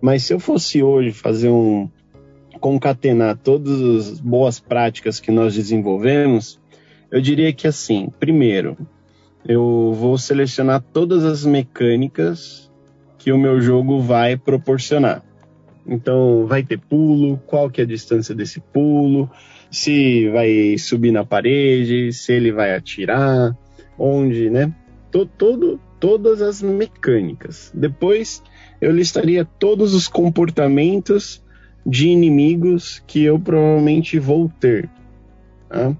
Mas 0.00 0.24
se 0.24 0.32
eu 0.32 0.40
fosse 0.40 0.82
hoje 0.82 1.12
fazer 1.12 1.48
um 1.48 1.88
concatenar 2.60 3.36
todas 3.36 3.80
as 3.80 4.20
boas 4.20 4.58
práticas 4.58 5.20
que 5.20 5.30
nós 5.30 5.54
desenvolvemos, 5.54 6.60
eu 7.10 7.20
diria 7.20 7.52
que 7.52 7.66
assim, 7.66 8.08
primeiro, 8.18 8.76
eu 9.46 9.92
vou 9.94 10.16
selecionar 10.16 10.82
todas 10.92 11.24
as 11.24 11.44
mecânicas 11.44 12.70
que 13.18 13.30
o 13.32 13.38
meu 13.38 13.60
jogo 13.60 14.00
vai 14.00 14.36
proporcionar. 14.36 15.22
Então, 15.86 16.46
vai 16.46 16.62
ter 16.62 16.78
pulo, 16.78 17.38
qual 17.46 17.68
que 17.70 17.80
é 17.80 17.84
a 17.84 17.86
distância 17.86 18.34
desse 18.34 18.60
pulo, 18.60 19.30
se 19.74 20.28
vai 20.30 20.78
subir 20.78 21.10
na 21.10 21.24
parede, 21.24 22.12
se 22.12 22.32
ele 22.32 22.52
vai 22.52 22.74
atirar, 22.74 23.56
onde, 23.98 24.48
né? 24.48 24.72
Todo, 25.36 25.80
todas 25.98 26.40
as 26.40 26.62
mecânicas. 26.62 27.72
Depois, 27.74 28.42
eu 28.80 28.92
listaria 28.92 29.44
todos 29.44 29.94
os 29.94 30.08
comportamentos 30.08 31.42
de 31.84 32.08
inimigos 32.08 33.02
que 33.06 33.24
eu 33.24 33.38
provavelmente 33.38 34.18
vou 34.18 34.50
ter. 34.60 34.88
Tá? 35.68 35.94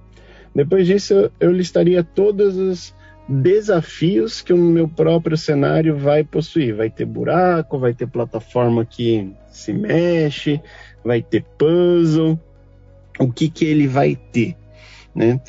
Depois 0.54 0.86
disso, 0.86 1.30
eu 1.40 1.52
listaria 1.52 2.02
todas 2.02 2.56
as 2.56 2.94
desafios 3.28 4.40
que 4.40 4.52
o 4.52 4.56
meu 4.56 4.86
próprio 4.86 5.36
cenário 5.36 5.96
vai 5.96 6.22
possuir. 6.22 6.74
Vai 6.74 6.90
ter 6.90 7.04
buraco, 7.04 7.78
vai 7.78 7.92
ter 7.92 8.06
plataforma 8.06 8.84
que 8.84 9.32
se 9.50 9.72
mexe, 9.72 10.60
vai 11.04 11.22
ter 11.22 11.44
puzzle, 11.58 12.38
o 13.18 13.32
que 13.32 13.48
que 13.48 13.64
ele 13.64 13.86
vai 13.86 14.16
ter, 14.16 14.56
né? 15.14 15.40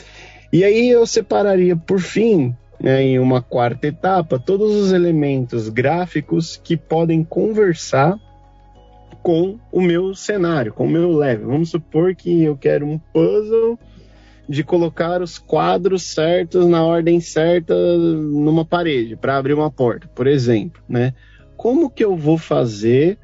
E 0.51 0.63
aí 0.63 0.89
eu 0.89 1.05
separaria 1.05 1.75
por 1.75 1.99
fim, 1.99 2.55
né, 2.79 3.01
em 3.01 3.19
uma 3.19 3.41
quarta 3.41 3.87
etapa, 3.87 4.39
todos 4.39 4.73
os 4.75 4.91
elementos 4.91 5.69
gráficos 5.69 6.59
que 6.63 6.77
podem 6.77 7.23
conversar 7.23 8.17
com 9.21 9.57
o 9.71 9.81
meu 9.81 10.13
cenário, 10.13 10.71
com 10.71 10.85
o 10.85 10.89
meu 10.89 11.11
level. 11.11 11.47
Vamos 11.47 11.69
supor 11.69 12.15
que 12.15 12.43
eu 12.43 12.55
quero 12.55 12.85
um 12.85 12.99
puzzle 12.99 13.77
de 14.47 14.63
colocar 14.63 15.21
os 15.21 15.39
quadros 15.39 16.03
certos 16.03 16.67
na 16.67 16.85
ordem 16.85 17.19
certa 17.19 17.73
numa 17.97 18.63
parede 18.63 19.15
para 19.15 19.37
abrir 19.37 19.53
uma 19.53 19.71
porta, 19.71 20.07
por 20.13 20.27
exemplo, 20.27 20.81
né? 20.87 21.13
Como 21.57 21.89
que 21.89 22.05
eu 22.05 22.15
vou 22.15 22.37
fazer 22.37 23.17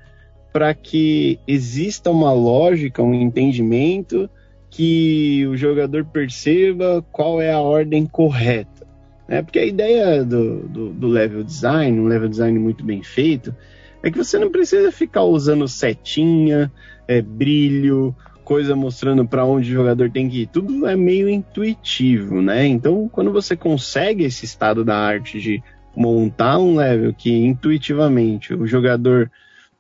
para 0.51 0.73
que 0.73 1.39
exista 1.47 2.09
uma 2.09 2.33
lógica, 2.33 3.01
um 3.01 3.13
entendimento 3.13 4.29
que 4.69 5.45
o 5.47 5.57
jogador 5.57 6.05
perceba 6.05 7.05
qual 7.11 7.41
é 7.41 7.51
a 7.51 7.59
ordem 7.59 8.05
correta? 8.05 8.87
Né? 9.27 9.41
Porque 9.41 9.59
a 9.59 9.65
ideia 9.65 10.23
do, 10.23 10.67
do, 10.67 10.89
do 10.89 11.07
level 11.07 11.43
design, 11.43 11.99
um 11.99 12.07
level 12.07 12.29
design 12.29 12.57
muito 12.59 12.83
bem 12.83 13.03
feito, 13.03 13.55
é 14.03 14.09
que 14.09 14.17
você 14.17 14.39
não 14.39 14.49
precisa 14.49 14.91
ficar 14.91 15.23
usando 15.23 15.67
setinha, 15.67 16.71
é, 17.07 17.21
brilho, 17.21 18.15
coisa 18.43 18.75
mostrando 18.75 19.25
para 19.25 19.45
onde 19.45 19.71
o 19.71 19.73
jogador 19.73 20.09
tem 20.09 20.27
que 20.27 20.41
ir. 20.41 20.47
Tudo 20.47 20.87
é 20.87 20.95
meio 20.95 21.29
intuitivo, 21.29 22.41
né? 22.41 22.65
Então, 22.65 23.07
quando 23.09 23.31
você 23.31 23.55
consegue 23.55 24.23
esse 24.23 24.45
estado 24.45 24.83
da 24.83 24.97
arte 24.97 25.39
de 25.39 25.63
montar 25.95 26.57
um 26.57 26.75
level 26.75 27.13
que 27.13 27.31
intuitivamente 27.31 28.53
o 28.53 28.65
jogador 28.65 29.29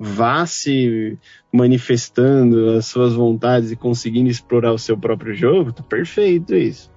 vá 0.03 0.47
se 0.47 1.15
manifestando 1.53 2.71
as 2.71 2.87
suas 2.87 3.13
vontades 3.13 3.71
e 3.71 3.75
conseguindo 3.75 4.31
explorar 4.31 4.73
o 4.73 4.79
seu 4.79 4.97
próprio 4.97 5.35
jogo, 5.35 5.71
tá 5.71 5.83
perfeito 5.83 6.55
isso. 6.55 6.91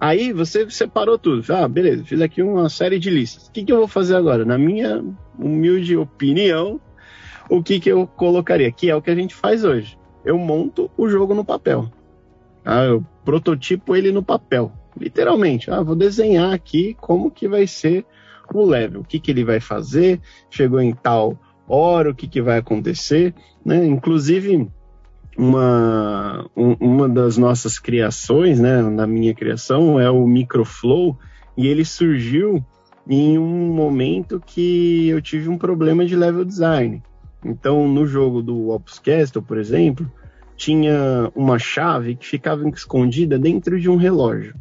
Aí 0.00 0.32
você 0.32 0.68
separou 0.70 1.18
tudo. 1.18 1.44
Ah, 1.52 1.68
beleza, 1.68 2.02
fiz 2.04 2.18
aqui 2.22 2.42
uma 2.42 2.70
série 2.70 2.98
de 2.98 3.10
listas. 3.10 3.46
O 3.46 3.52
que, 3.52 3.62
que 3.62 3.70
eu 3.70 3.76
vou 3.76 3.88
fazer 3.88 4.16
agora? 4.16 4.42
Na 4.42 4.56
minha 4.56 5.04
humilde 5.38 5.98
opinião, 5.98 6.80
o 7.50 7.62
que, 7.62 7.78
que 7.78 7.90
eu 7.90 8.06
colocaria? 8.06 8.72
Que 8.72 8.88
é 8.88 8.96
o 8.96 9.02
que 9.02 9.10
a 9.10 9.14
gente 9.14 9.34
faz 9.34 9.62
hoje. 9.62 9.98
Eu 10.24 10.38
monto 10.38 10.90
o 10.96 11.08
jogo 11.08 11.34
no 11.34 11.44
papel. 11.44 11.90
Ah, 12.64 12.84
eu 12.84 13.04
prototipo 13.22 13.94
ele 13.94 14.10
no 14.10 14.22
papel. 14.22 14.72
Literalmente. 14.98 15.70
Ah, 15.70 15.82
vou 15.82 15.94
desenhar 15.94 16.54
aqui 16.54 16.96
como 17.00 17.30
que 17.30 17.46
vai 17.46 17.66
ser 17.66 18.06
o 18.52 18.64
level. 18.64 19.02
O 19.02 19.04
que, 19.04 19.20
que 19.20 19.30
ele 19.30 19.44
vai 19.44 19.60
fazer. 19.60 20.20
Chegou 20.50 20.80
em 20.80 20.94
tal 20.94 21.38
hora, 21.68 22.10
o 22.10 22.14
que, 22.14 22.26
que 22.26 22.40
vai 22.40 22.58
acontecer. 22.58 23.34
Né? 23.64 23.86
Inclusive, 23.86 24.68
uma, 25.36 26.48
um, 26.56 26.72
uma 26.80 27.08
das 27.08 27.36
nossas 27.36 27.78
criações, 27.78 28.58
né, 28.58 28.82
na 28.82 29.06
minha 29.06 29.34
criação, 29.34 30.00
é 30.00 30.10
o 30.10 30.26
Microflow, 30.26 31.18
e 31.56 31.66
ele 31.66 31.84
surgiu 31.84 32.64
em 33.08 33.38
um 33.38 33.72
momento 33.72 34.42
que 34.44 35.08
eu 35.08 35.20
tive 35.20 35.48
um 35.48 35.58
problema 35.58 36.04
de 36.04 36.16
level 36.16 36.44
design. 36.44 37.02
Então, 37.44 37.86
no 37.86 38.06
jogo 38.06 38.42
do 38.42 38.70
Opus 38.70 38.98
Castle, 38.98 39.42
por 39.42 39.58
exemplo, 39.58 40.10
tinha 40.56 41.30
uma 41.34 41.58
chave 41.58 42.16
que 42.16 42.26
ficava 42.26 42.68
escondida 42.68 43.38
dentro 43.38 43.78
de 43.78 43.88
um 43.88 43.96
relógio. 43.96 44.54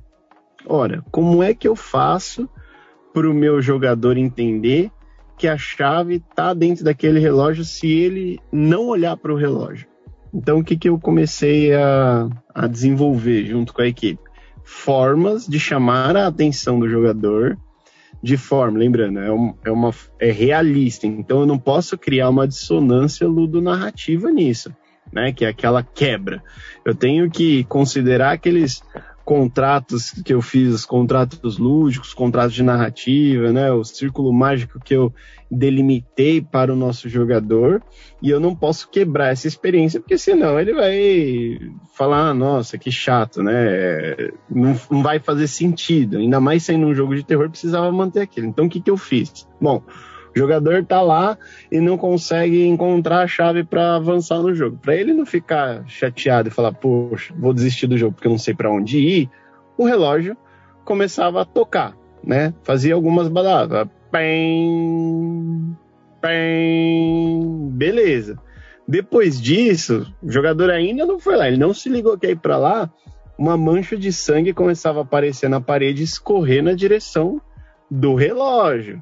Ora, 0.67 1.03
como 1.11 1.41
é 1.41 1.53
que 1.53 1.67
eu 1.67 1.75
faço 1.75 2.49
para 3.13 3.29
o 3.29 3.33
meu 3.33 3.61
jogador 3.61 4.17
entender 4.17 4.91
que 5.37 5.47
a 5.47 5.57
chave 5.57 6.15
está 6.15 6.53
dentro 6.53 6.83
daquele 6.83 7.19
relógio 7.19 7.63
se 7.63 7.87
ele 7.87 8.39
não 8.51 8.87
olhar 8.87 9.17
para 9.17 9.33
o 9.33 9.37
relógio? 9.37 9.87
Então, 10.33 10.59
o 10.59 10.63
que, 10.63 10.75
que 10.75 10.89
eu 10.89 10.99
comecei 10.99 11.73
a, 11.73 12.29
a 12.53 12.67
desenvolver 12.67 13.45
junto 13.45 13.73
com 13.73 13.81
a 13.81 13.87
equipe? 13.87 14.21
Formas 14.63 15.47
de 15.47 15.59
chamar 15.59 16.17
a 16.17 16.27
atenção 16.27 16.79
do 16.79 16.89
jogador 16.89 17.57
de 18.25 18.37
forma, 18.37 18.79
lembrando, 18.79 19.19
é, 19.19 19.27
é, 19.65 19.71
uma, 19.71 19.93
é 20.19 20.31
realista, 20.31 21.05
então 21.05 21.41
eu 21.41 21.45
não 21.45 21.59
posso 21.59 21.95
criar 21.95 22.29
uma 22.29 22.47
dissonância 22.47 23.27
ludonarrativa 23.27 24.31
nisso, 24.31 24.75
né? 25.13 25.31
Que 25.31 25.45
é 25.45 25.49
aquela 25.49 25.83
quebra. 25.83 26.43
Eu 26.83 26.95
tenho 26.95 27.29
que 27.29 27.63
considerar 27.65 28.31
aqueles 28.31 28.81
contratos 29.25 30.11
que 30.23 30.31
eu 30.31 30.41
fiz, 30.41 30.71
os 30.71 30.85
contratos 30.85 31.57
lúdicos, 31.57 32.13
contratos 32.13 32.53
de 32.53 32.61
narrativa, 32.61 33.51
né? 33.51 33.71
O 33.71 33.83
círculo 33.83 34.31
mágico 34.31 34.79
que 34.79 34.93
eu 34.93 35.11
delimitei 35.49 36.41
para 36.41 36.71
o 36.71 36.75
nosso 36.75 37.09
jogador 37.09 37.81
e 38.21 38.29
eu 38.29 38.39
não 38.39 38.55
posso 38.55 38.87
quebrar 38.89 39.31
essa 39.31 39.47
experiência 39.47 39.99
porque 39.99 40.17
senão 40.17 40.59
ele 40.59 40.73
vai 40.73 41.71
falar, 41.97 42.29
ah, 42.29 42.33
nossa, 42.33 42.77
que 42.77 42.91
chato, 42.91 43.41
né? 43.41 44.29
Não, 44.47 44.79
não 44.91 45.01
vai 45.01 45.19
fazer 45.19 45.47
sentido. 45.47 46.17
Ainda 46.17 46.39
mais 46.39 46.63
sendo 46.63 46.85
um 46.85 46.93
jogo 46.93 47.15
de 47.15 47.23
terror, 47.23 47.49
precisava 47.49 47.91
manter 47.91 48.21
aquilo. 48.21 48.45
Então 48.45 48.65
o 48.65 48.69
que, 48.69 48.79
que 48.79 48.91
eu 48.91 48.97
fiz? 48.97 49.47
Bom, 49.59 49.81
o 50.35 50.39
jogador 50.39 50.85
tá 50.85 51.01
lá 51.01 51.37
e 51.71 51.79
não 51.79 51.97
consegue 51.97 52.67
encontrar 52.67 53.21
a 53.21 53.27
chave 53.27 53.63
para 53.63 53.95
avançar 53.95 54.39
no 54.39 54.53
jogo. 54.53 54.77
Para 54.81 54.95
ele 54.95 55.13
não 55.13 55.25
ficar 55.25 55.87
chateado 55.87 56.49
e 56.49 56.51
falar, 56.51 56.73
poxa, 56.73 57.33
vou 57.37 57.53
desistir 57.53 57.87
do 57.87 57.97
jogo 57.97 58.13
porque 58.13 58.27
eu 58.27 58.31
não 58.31 58.37
sei 58.37 58.53
para 58.53 58.69
onde 58.69 58.99
ir, 58.99 59.29
o 59.77 59.85
relógio 59.85 60.35
começava 60.83 61.41
a 61.41 61.45
tocar, 61.45 61.95
né? 62.21 62.53
Fazia 62.63 62.93
algumas 62.93 63.29
baladas. 63.29 63.87
Pem, 64.11 65.75
pem, 66.21 67.69
beleza. 67.71 68.37
Depois 68.85 69.41
disso, 69.41 70.13
o 70.21 70.29
jogador 70.29 70.69
ainda 70.69 71.05
não 71.05 71.17
foi 71.17 71.37
lá, 71.37 71.47
ele 71.47 71.57
não 71.57 71.73
se 71.73 71.89
ligou 71.89 72.17
que 72.17 72.27
ir 72.27 72.37
para 72.37 72.57
lá, 72.57 72.91
uma 73.37 73.57
mancha 73.57 73.97
de 73.97 74.11
sangue 74.11 74.53
começava 74.53 74.99
a 74.99 75.03
aparecer 75.03 75.49
na 75.49 75.59
parede 75.59 76.01
e 76.01 76.05
escorrer 76.05 76.61
na 76.61 76.73
direção 76.73 77.41
do 77.89 78.15
relógio 78.15 79.01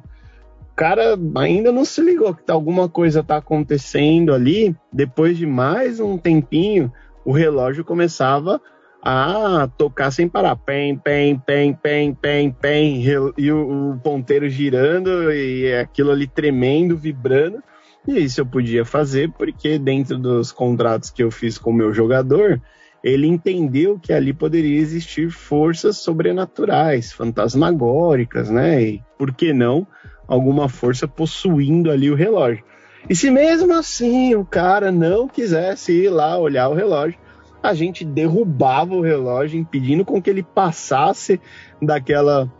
cara 0.75 1.17
ainda 1.37 1.71
não 1.71 1.85
se 1.85 2.01
ligou 2.01 2.33
que 2.33 2.43
tá, 2.43 2.53
alguma 2.53 2.89
coisa 2.89 3.23
tá 3.23 3.37
acontecendo 3.37 4.33
ali. 4.33 4.75
Depois 4.91 5.37
de 5.37 5.45
mais 5.45 5.99
um 5.99 6.17
tempinho, 6.17 6.91
o 7.25 7.31
relógio 7.31 7.85
começava 7.85 8.61
a 9.01 9.69
tocar 9.77 10.11
sem 10.11 10.27
parar. 10.27 10.55
Pem, 10.55 10.97
pem, 10.97 11.37
pem, 11.37 11.73
pem, 11.73 12.13
pem, 12.13 12.51
pem. 12.51 13.03
E 13.37 13.51
o, 13.51 13.91
o 13.91 13.99
ponteiro 13.99 14.49
girando 14.49 15.31
e 15.31 15.73
aquilo 15.73 16.11
ali 16.11 16.27
tremendo, 16.27 16.97
vibrando. 16.97 17.61
E 18.07 18.23
isso 18.23 18.41
eu 18.41 18.45
podia 18.45 18.83
fazer 18.83 19.31
porque 19.31 19.77
dentro 19.77 20.17
dos 20.17 20.51
contratos 20.51 21.09
que 21.09 21.23
eu 21.23 21.31
fiz 21.31 21.57
com 21.57 21.69
o 21.69 21.73
meu 21.73 21.93
jogador, 21.93 22.61
ele 23.03 23.27
entendeu 23.27 23.99
que 23.99 24.13
ali 24.13 24.33
poderia 24.33 24.79
existir 24.79 25.29
forças 25.29 25.97
sobrenaturais, 25.97 27.11
fantasmagóricas, 27.11 28.49
né? 28.49 28.81
E 28.81 29.03
por 29.17 29.33
que 29.33 29.53
não 29.53 29.85
alguma 30.27 30.69
força 30.69 31.07
possuindo 31.07 31.91
ali 31.91 32.09
o 32.09 32.15
relógio. 32.15 32.63
E 33.09 33.15
se 33.15 33.29
mesmo 33.29 33.73
assim 33.73 34.33
o 34.35 34.45
cara 34.45 34.91
não 34.91 35.27
quisesse 35.27 35.91
ir 35.91 36.09
lá 36.09 36.37
olhar 36.37 36.69
o 36.69 36.73
relógio, 36.73 37.19
a 37.61 37.73
gente 37.73 38.03
derrubava 38.03 38.93
o 38.93 39.01
relógio, 39.01 39.59
impedindo 39.59 40.03
com 40.03 40.21
que 40.21 40.29
ele 40.29 40.43
passasse 40.43 41.39
daquela 41.81 42.51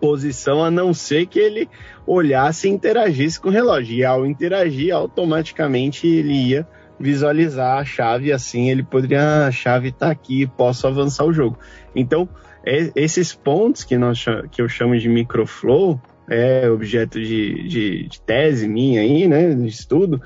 posição, 0.00 0.64
a 0.64 0.70
não 0.70 0.94
ser 0.94 1.26
que 1.26 1.38
ele 1.38 1.68
olhasse 2.06 2.68
e 2.68 2.70
interagisse 2.70 3.40
com 3.40 3.48
o 3.48 3.52
relógio. 3.52 3.96
E 3.96 4.04
ao 4.04 4.26
interagir, 4.26 4.94
automaticamente 4.94 6.06
ele 6.06 6.32
ia 6.32 6.66
visualizar 6.98 7.78
a 7.78 7.84
chave, 7.84 8.32
assim 8.32 8.70
ele 8.70 8.82
poderia, 8.82 9.20
ah, 9.20 9.46
a 9.48 9.52
chave 9.52 9.88
está 9.88 10.10
aqui, 10.10 10.46
posso 10.46 10.86
avançar 10.86 11.24
o 11.24 11.32
jogo. 11.32 11.58
Então, 11.94 12.28
esses 12.96 13.34
pontos 13.34 13.84
que, 13.84 13.98
nós, 13.98 14.24
que 14.50 14.62
eu 14.62 14.68
chamo 14.68 14.96
de 14.98 15.08
microflow, 15.08 16.00
é 16.28 16.70
objeto 16.70 17.20
de, 17.20 17.68
de, 17.68 18.08
de 18.08 18.20
tese 18.20 18.68
minha 18.68 19.00
aí, 19.00 19.28
né, 19.28 19.54
de 19.54 19.66
estudo, 19.66 20.20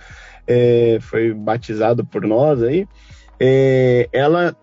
é, 0.47 0.99
foi 1.01 1.33
batizado 1.33 2.05
por 2.05 2.27
nós 2.27 2.63
aí, 2.63 2.87
é, 3.39 4.09
ela 4.13 4.57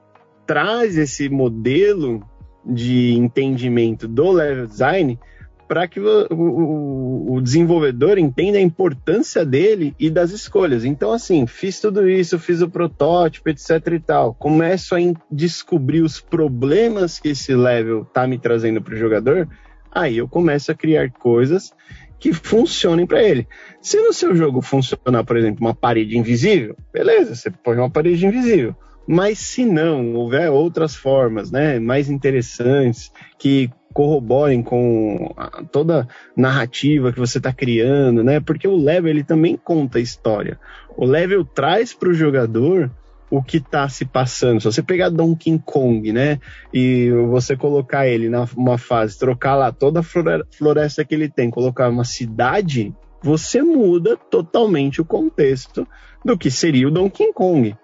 traz 0.46 0.98
esse 0.98 1.30
modelo 1.30 2.24
de 2.66 3.14
entendimento 3.14 4.08
do 4.08 4.32
level 4.32 4.68
design 4.68 5.20
para 5.68 5.88
que 5.88 6.00
o, 6.00 6.28
o, 6.32 7.36
o, 7.36 7.42
desenvolvedor 7.42 8.18
entenda 8.18 8.58
a 8.58 8.62
importância 8.62 9.44
dele 9.44 9.96
e 10.00 10.12
das 10.12 10.32
escolhas. 10.32 10.86
Então, 10.86 11.12
assim, 11.12 11.48
fiz 11.48 11.80
tudo 11.80 12.08
isso, 12.08 12.38
fiz 12.38 12.62
o 12.62 12.70
protótipo, 12.70 13.50
etc 13.50 13.72
e 13.94 14.00
tal. 14.00 14.34
Começo 14.36 14.96
a 14.96 15.00
descobrir 15.32 16.02
os 16.02 16.20
problemas 16.20 17.20
que 17.20 17.30
esse 17.30 17.56
level 17.56 18.04
está 18.04 18.28
me 18.28 18.38
trazendo 18.38 18.82
para 18.82 18.94
o 18.94 18.98
jogador 18.98 19.50
aí 19.96 20.18
eu 20.18 20.28
começo 20.28 20.72
a 20.72 20.76
criar 20.76 21.10
coisas 21.10 21.74
que 22.20 22.34
funcionem 22.34 23.08
para 23.08 23.24
ele. 23.24 23.48
Se 23.82 23.98
no 24.02 24.12
seu 24.12 24.36
jogo 24.36 24.62
funcionar, 24.62 25.24
por 25.24 25.38
exemplo, 25.38 25.66
uma 25.66 25.74
parede 25.74 26.18
invisível, 26.18 26.76
beleza, 26.92 27.36
você 27.36 27.50
põe 27.50 27.78
uma 27.78 27.90
parede 27.90 28.26
invisível. 28.26 28.76
Mas 29.08 29.38
se 29.40 29.66
não 29.66 30.16
houver 30.16 30.50
outras 30.50 30.96
formas, 30.96 31.52
né, 31.52 31.80
mais 31.80 32.10
interessantes 32.10 33.12
que 33.38 33.70
corroborem 33.94 34.62
com 34.62 35.34
toda 35.72 36.02
a 36.02 36.08
narrativa 36.36 37.14
que 37.14 37.20
você 37.20 37.38
está 37.38 37.54
criando, 37.54 38.24
né? 38.24 38.42
Porque 38.42 38.68
o 38.68 38.76
level 38.76 39.10
ele 39.10 39.24
também 39.24 39.56
conta 39.56 40.00
a 40.00 40.02
história. 40.02 40.60
O 40.98 41.06
level 41.06 41.46
traz 41.46 41.94
para 41.94 42.10
o 42.10 42.14
jogador 42.14 42.92
o 43.38 43.44
que 43.44 43.58
está 43.58 43.88
se 43.90 44.06
passando. 44.06 44.62
Se 44.62 44.66
você 44.66 44.82
pegar 44.82 45.10
Donkey 45.10 45.60
Kong, 45.66 46.12
né, 46.12 46.40
e 46.74 47.12
você 47.30 47.56
colocar 47.56 48.08
ele 48.08 48.30
numa 48.30 48.78
fase, 48.78 49.18
trocar 49.18 49.56
lá 49.56 49.72
toda 49.72 50.00
a 50.00 50.04
floresta 50.04 51.04
que 51.04 51.16
ele 51.16 51.30
tem, 51.30 51.50
colocar 51.50 51.90
uma 51.90 52.04
cidade, 52.04 52.94
você 53.22 53.62
muda 53.62 54.16
totalmente 54.16 55.02
o 55.02 55.06
contexto 55.06 55.88
do 56.24 56.38
que 56.38 56.52
seria 56.52 56.88
o 56.88 56.92
Donkey 56.92 57.34
Kong. 57.34 57.76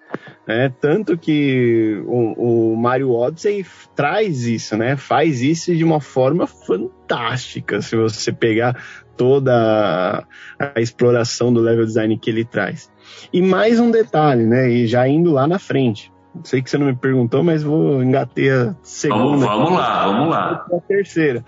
Né? 0.48 0.74
Tanto 0.82 1.18
que 1.18 2.02
o, 2.06 2.74
o, 2.74 2.76
Mario 2.76 3.12
Odyssey 3.12 3.66
traz 3.96 4.46
isso, 4.46 4.76
né? 4.76 4.96
faz 4.96 5.42
isso 5.42 5.76
de 5.76 5.84
uma 5.84 6.02
forma 6.02 6.46
fantástica. 6.46 7.82
Se 7.82 7.96
você 7.96 8.32
pegar 8.32 8.76
toda 9.16 10.26
a, 10.60 10.74
a 10.76 10.82
exploração 10.82 11.54
do 11.54 11.60
level 11.60 11.86
design 11.86 12.18
que 12.18 12.30
ele 12.30 12.44
traz. 12.44 12.92
E 13.32 13.42
mais 13.42 13.80
um 13.80 13.92
detalhe, 13.92 14.46
né? 14.46 14.70
E 14.70 14.88
já 14.88 15.08
indo 15.08 15.32
lá 15.32 15.48
na 15.48 15.60
frente. 15.60 16.12
Sei 16.44 16.62
que 16.62 16.70
você 16.70 16.78
não 16.78 16.88
me 16.88 16.96
perguntou, 16.96 17.44
mas 17.44 17.62
vou 17.62 18.02
engater 18.02 18.54
a 18.54 18.76
segunda. 18.82 19.46
Vamos, 19.46 19.46
vamos 19.46 19.72
lá, 19.74 20.08
vamos 20.08 20.30
lá. 20.30 20.66
A 20.72 20.80
terceira. 20.80 21.46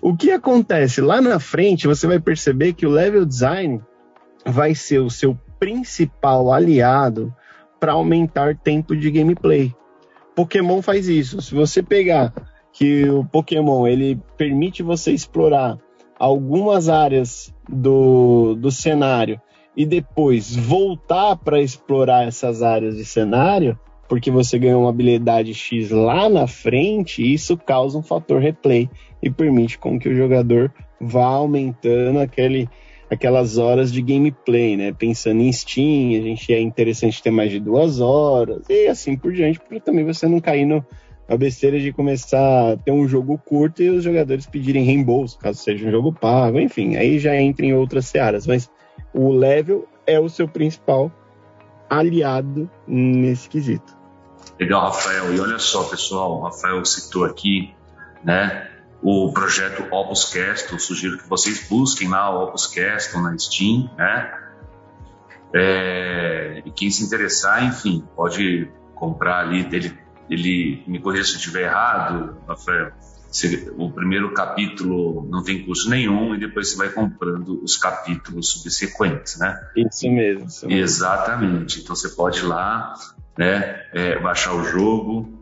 O 0.00 0.16
que 0.16 0.30
acontece? 0.30 1.00
Lá 1.00 1.20
na 1.20 1.38
frente, 1.38 1.86
você 1.86 2.06
vai 2.06 2.18
perceber 2.18 2.72
que 2.72 2.86
o 2.86 2.90
level 2.90 3.24
design 3.24 3.80
vai 4.44 4.74
ser 4.74 5.00
o 5.00 5.10
seu 5.10 5.38
principal 5.58 6.52
aliado 6.52 7.34
para 7.78 7.92
aumentar 7.92 8.56
tempo 8.56 8.96
de 8.96 9.10
gameplay. 9.10 9.74
Pokémon 10.34 10.80
faz 10.82 11.08
isso. 11.08 11.40
Se 11.40 11.54
você 11.54 11.82
pegar 11.82 12.32
que 12.72 13.08
o 13.08 13.24
Pokémon 13.24 13.86
ele 13.86 14.20
permite 14.36 14.82
você 14.82 15.12
explorar 15.12 15.78
algumas 16.18 16.88
áreas 16.88 17.54
do, 17.68 18.54
do 18.54 18.70
cenário 18.70 19.40
e 19.76 19.84
depois 19.84 20.56
voltar 20.56 21.36
para 21.36 21.60
explorar 21.60 22.26
essas 22.26 22.62
áreas 22.62 22.96
de 22.96 23.04
cenário, 23.04 23.78
porque 24.08 24.30
você 24.30 24.58
ganhou 24.58 24.82
uma 24.82 24.90
habilidade 24.90 25.52
X 25.52 25.90
lá 25.90 26.28
na 26.28 26.46
frente, 26.46 27.22
isso 27.22 27.56
causa 27.56 27.98
um 27.98 28.02
fator 28.02 28.40
replay 28.40 28.88
e 29.22 29.30
permite 29.30 29.78
com 29.78 29.98
que 29.98 30.08
o 30.08 30.16
jogador 30.16 30.72
vá 31.00 31.26
aumentando 31.26 32.20
aquele, 32.20 32.68
aquelas 33.10 33.58
horas 33.58 33.92
de 33.92 34.00
gameplay, 34.00 34.76
né? 34.76 34.92
Pensando 34.92 35.42
em 35.42 35.52
Steam, 35.52 36.18
a 36.18 36.22
gente 36.22 36.52
é 36.52 36.60
interessante 36.60 37.22
ter 37.22 37.30
mais 37.30 37.50
de 37.50 37.60
duas 37.60 38.00
horas 38.00 38.64
e 38.70 38.86
assim 38.86 39.16
por 39.16 39.32
diante, 39.32 39.60
para 39.60 39.80
também 39.80 40.04
você 40.04 40.26
não 40.26 40.40
cair 40.40 40.64
no, 40.64 40.84
a 41.28 41.36
besteira 41.36 41.78
de 41.78 41.92
começar 41.92 42.72
a 42.72 42.76
ter 42.76 42.92
um 42.92 43.06
jogo 43.08 43.36
curto 43.44 43.82
e 43.82 43.90
os 43.90 44.04
jogadores 44.04 44.46
pedirem 44.46 44.84
reembolso, 44.84 45.38
caso 45.38 45.58
seja 45.58 45.86
um 45.86 45.90
jogo 45.90 46.12
pago, 46.12 46.60
enfim, 46.60 46.96
aí 46.96 47.18
já 47.18 47.36
entra 47.36 47.66
em 47.66 47.74
outras 47.74 48.06
searas, 48.06 48.46
mas 48.46 48.70
o 49.16 49.32
level 49.32 49.88
é 50.06 50.20
o 50.20 50.28
seu 50.28 50.46
principal 50.46 51.10
aliado 51.88 52.70
nesse 52.86 53.48
quesito. 53.48 53.96
Legal, 54.60 54.82
Rafael. 54.82 55.34
E 55.34 55.40
olha 55.40 55.58
só, 55.58 55.84
pessoal, 55.84 56.38
o 56.38 56.42
Rafael 56.42 56.84
citou 56.84 57.24
aqui, 57.24 57.74
né, 58.22 58.70
o 59.02 59.32
projeto 59.32 59.86
Opus 59.90 60.26
Castle. 60.26 60.78
Sugiro 60.78 61.16
que 61.16 61.28
vocês 61.28 61.66
busquem 61.66 62.08
lá 62.08 62.30
o 62.30 62.44
Opus 62.44 62.66
Castle 62.66 63.22
na 63.22 63.36
Steam, 63.38 63.90
né? 63.96 64.38
É, 65.54 66.62
e 66.66 66.70
quem 66.70 66.90
se 66.90 67.02
interessar, 67.02 67.64
enfim, 67.64 68.04
pode 68.14 68.70
comprar 68.94 69.40
ali. 69.40 69.66
Ele, 69.72 69.98
ele 70.28 70.84
me 70.86 70.98
corrija 70.98 71.24
se 71.24 71.32
eu 71.32 71.36
estiver 71.36 71.62
errado, 71.62 72.36
Rafael. 72.46 72.92
O 73.76 73.90
primeiro 73.90 74.32
capítulo 74.32 75.28
não 75.30 75.42
tem 75.42 75.64
custo 75.64 75.90
nenhum 75.90 76.34
e 76.34 76.38
depois 76.38 76.70
você 76.70 76.76
vai 76.76 76.88
comprando 76.88 77.62
os 77.62 77.76
capítulos 77.76 78.50
subsequentes, 78.50 79.38
né? 79.38 79.60
Isso 79.76 80.10
mesmo. 80.10 80.46
Isso 80.46 80.66
mesmo. 80.66 80.80
Exatamente. 80.80 81.80
Então 81.80 81.94
você 81.94 82.08
pode 82.08 82.40
ir 82.40 82.46
lá, 82.46 82.94
né, 83.36 83.82
é, 83.92 84.18
baixar 84.18 84.54
o 84.54 84.64
jogo 84.64 85.36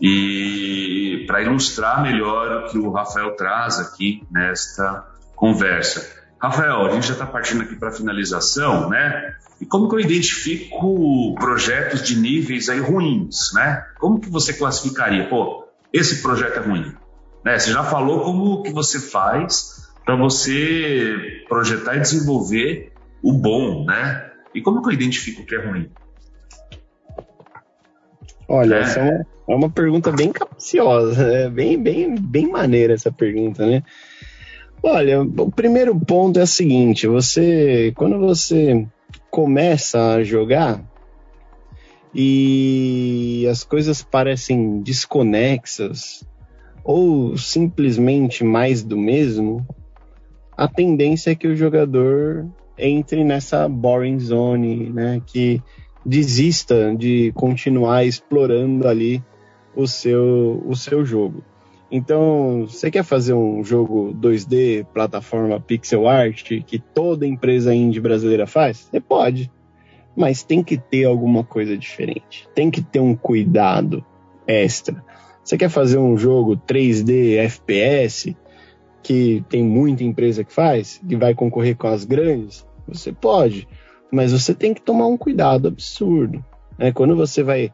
e 0.00 1.24
para 1.26 1.42
ilustrar 1.42 2.02
melhor 2.02 2.64
o 2.64 2.68
que 2.68 2.78
o 2.78 2.90
Rafael 2.90 3.34
traz 3.36 3.78
aqui 3.78 4.22
nesta 4.30 5.06
conversa. 5.34 6.16
Rafael, 6.40 6.86
a 6.86 6.90
gente 6.90 7.06
já 7.06 7.14
está 7.14 7.26
partindo 7.26 7.62
aqui 7.62 7.76
para 7.76 7.88
a 7.88 7.92
finalização, 7.92 8.90
né? 8.90 9.34
E 9.60 9.64
como 9.64 9.88
que 9.88 9.94
eu 9.94 10.00
identifico 10.00 11.34
projetos 11.36 12.02
de 12.02 12.16
níveis 12.16 12.68
aí 12.68 12.78
ruins, 12.78 13.52
né? 13.54 13.86
Como 13.98 14.20
que 14.20 14.28
você 14.28 14.52
classificaria? 14.52 15.28
Pô, 15.28 15.66
esse 15.92 16.20
projeto 16.20 16.58
é 16.58 16.60
ruim. 16.60 16.94
Né? 17.46 17.60
Você 17.60 17.70
já 17.70 17.84
falou 17.84 18.24
como 18.24 18.60
que 18.64 18.72
você 18.72 18.98
faz 18.98 19.88
para 20.04 20.16
você 20.16 21.44
projetar 21.48 21.96
e 21.96 22.00
desenvolver 22.00 22.92
o 23.22 23.32
bom, 23.32 23.84
né? 23.84 24.32
E 24.52 24.60
como 24.60 24.82
que 24.82 24.88
eu 24.88 24.92
identifico 24.92 25.42
o 25.42 25.46
que 25.46 25.54
é 25.54 25.64
ruim? 25.64 25.88
Olha, 28.48 28.74
é. 28.74 28.80
essa 28.80 28.98
é 28.98 29.04
uma, 29.04 29.26
é 29.48 29.54
uma 29.54 29.70
pergunta 29.70 30.10
bem 30.10 30.32
capciosa, 30.32 31.22
é 31.22 31.48
bem, 31.48 31.80
bem, 31.80 32.16
bem 32.16 32.50
maneira 32.50 32.94
essa 32.94 33.12
pergunta, 33.12 33.64
né? 33.64 33.84
Olha, 34.82 35.22
o 35.22 35.50
primeiro 35.50 35.96
ponto 36.00 36.40
é 36.40 36.42
o 36.42 36.48
seguinte: 36.48 37.06
você, 37.06 37.92
quando 37.94 38.18
você 38.18 38.84
começa 39.30 40.14
a 40.14 40.24
jogar 40.24 40.82
e 42.12 43.46
as 43.48 43.62
coisas 43.62 44.02
parecem 44.02 44.80
desconexas 44.82 46.26
ou 46.86 47.36
simplesmente 47.36 48.44
mais 48.44 48.84
do 48.84 48.96
mesmo, 48.96 49.66
a 50.56 50.68
tendência 50.68 51.32
é 51.32 51.34
que 51.34 51.48
o 51.48 51.56
jogador 51.56 52.46
entre 52.78 53.24
nessa 53.24 53.68
boring 53.68 54.20
zone, 54.20 54.90
né? 54.90 55.20
Que 55.26 55.60
desista 56.04 56.94
de 56.96 57.32
continuar 57.34 58.04
explorando 58.04 58.86
ali 58.86 59.20
o 59.74 59.88
seu, 59.88 60.62
o 60.64 60.76
seu 60.76 61.04
jogo. 61.04 61.42
Então, 61.90 62.66
você 62.68 62.88
quer 62.88 63.02
fazer 63.02 63.34
um 63.34 63.64
jogo 63.64 64.14
2D, 64.14 64.86
plataforma 64.94 65.58
pixel 65.58 66.06
art, 66.06 66.62
que 66.64 66.78
toda 66.78 67.26
empresa 67.26 67.74
indie 67.74 68.00
brasileira 68.00 68.46
faz? 68.46 68.88
Você 68.90 69.00
pode. 69.00 69.50
Mas 70.16 70.44
tem 70.44 70.62
que 70.62 70.78
ter 70.78 71.04
alguma 71.04 71.42
coisa 71.42 71.76
diferente. 71.76 72.48
Tem 72.54 72.70
que 72.70 72.80
ter 72.80 73.00
um 73.00 73.16
cuidado 73.16 74.04
extra. 74.46 75.04
Você 75.46 75.56
quer 75.56 75.70
fazer 75.70 75.96
um 75.96 76.18
jogo 76.18 76.56
3D 76.56 77.38
FPS, 77.38 78.36
que 79.02 79.44
tem 79.48 79.62
muita 79.62 80.04
empresa 80.04 80.42
que 80.44 80.52
faz, 80.52 81.00
que 81.08 81.16
vai 81.16 81.34
concorrer 81.34 81.76
com 81.76 81.86
as 81.86 82.04
grandes? 82.04 82.66
Você 82.88 83.12
pode 83.12 83.66
mas 84.10 84.32
você 84.32 84.54
tem 84.54 84.72
que 84.72 84.80
tomar 84.80 85.06
um 85.06 85.16
cuidado 85.16 85.68
absurdo. 85.68 86.44
Né? 86.78 86.92
Quando 86.92 87.16
você 87.16 87.42
vai 87.42 87.72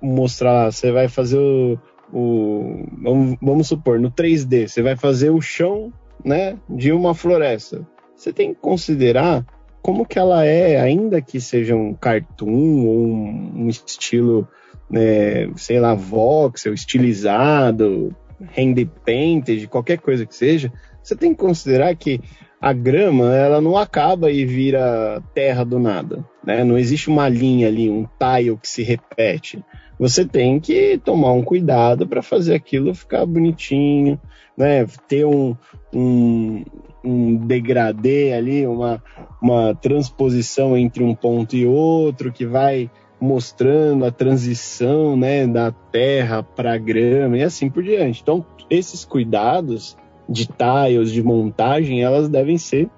mostrar, 0.00 0.72
você 0.72 0.90
vai 0.92 1.08
fazer 1.08 1.38
o. 1.38 1.78
o 2.12 2.86
vamos, 3.02 3.36
vamos, 3.40 3.68
supor, 3.68 4.00
no 4.00 4.10
3D, 4.10 4.68
você 4.68 4.82
vai 4.82 4.96
fazer 4.96 5.30
o 5.30 5.40
chão 5.40 5.92
né, 6.24 6.56
de 6.68 6.92
uma 6.92 7.14
floresta. 7.14 7.86
Você 8.16 8.32
tem 8.32 8.54
que 8.54 8.60
considerar 8.60 9.44
como 9.82 10.06
que 10.06 10.18
ela 10.18 10.44
é, 10.44 10.80
ainda 10.80 11.20
que 11.20 11.40
seja 11.40 11.74
um 11.74 11.94
cartoon 11.94 12.86
ou 12.86 13.06
um, 13.06 13.52
um 13.64 13.68
estilo, 13.68 14.48
né, 14.90 15.50
sei 15.56 15.78
lá, 15.80 15.94
voxel, 15.94 16.72
estilizado, 16.72 18.14
render 18.52 18.88
painted, 19.04 19.66
qualquer 19.66 19.98
coisa 19.98 20.24
que 20.24 20.34
seja, 20.34 20.72
você 21.02 21.16
tem 21.16 21.32
que 21.32 21.40
considerar 21.40 21.94
que 21.96 22.20
a 22.60 22.72
grama 22.72 23.34
ela 23.34 23.60
não 23.60 23.76
acaba 23.76 24.30
e 24.30 24.44
vira 24.44 25.22
terra 25.32 25.64
do 25.64 25.78
nada, 25.78 26.24
né? 26.44 26.64
Não 26.64 26.76
existe 26.76 27.08
uma 27.08 27.28
linha 27.28 27.68
ali, 27.68 27.88
um 27.88 28.04
tile 28.18 28.56
que 28.56 28.68
se 28.68 28.82
repete. 28.82 29.64
Você 29.98 30.24
tem 30.24 30.58
que 30.58 30.98
tomar 30.98 31.32
um 31.32 31.42
cuidado 31.42 32.06
para 32.06 32.22
fazer 32.22 32.54
aquilo 32.54 32.94
ficar 32.94 33.24
bonitinho, 33.26 34.20
né? 34.56 34.86
Ter 35.06 35.24
um, 35.24 35.56
um, 35.94 36.64
um 37.04 37.36
degradê 37.36 38.32
ali, 38.32 38.66
uma, 38.66 39.02
uma 39.40 39.74
transposição 39.74 40.76
entre 40.76 41.02
um 41.02 41.14
ponto 41.14 41.56
e 41.56 41.64
outro 41.64 42.32
que 42.32 42.44
vai 42.44 42.90
mostrando 43.20 44.04
a 44.04 44.10
transição, 44.10 45.16
né, 45.16 45.46
da 45.46 45.72
terra 45.72 46.42
para 46.42 46.74
a 46.74 46.78
grama 46.78 47.38
e 47.38 47.42
assim 47.42 47.68
por 47.68 47.82
diante. 47.82 48.20
Então, 48.22 48.44
esses 48.70 49.04
cuidados 49.04 49.96
de 50.28 50.46
tiles, 50.46 51.10
de 51.10 51.22
montagem, 51.22 52.02
elas 52.02 52.28
devem 52.28 52.58
ser 52.58 52.88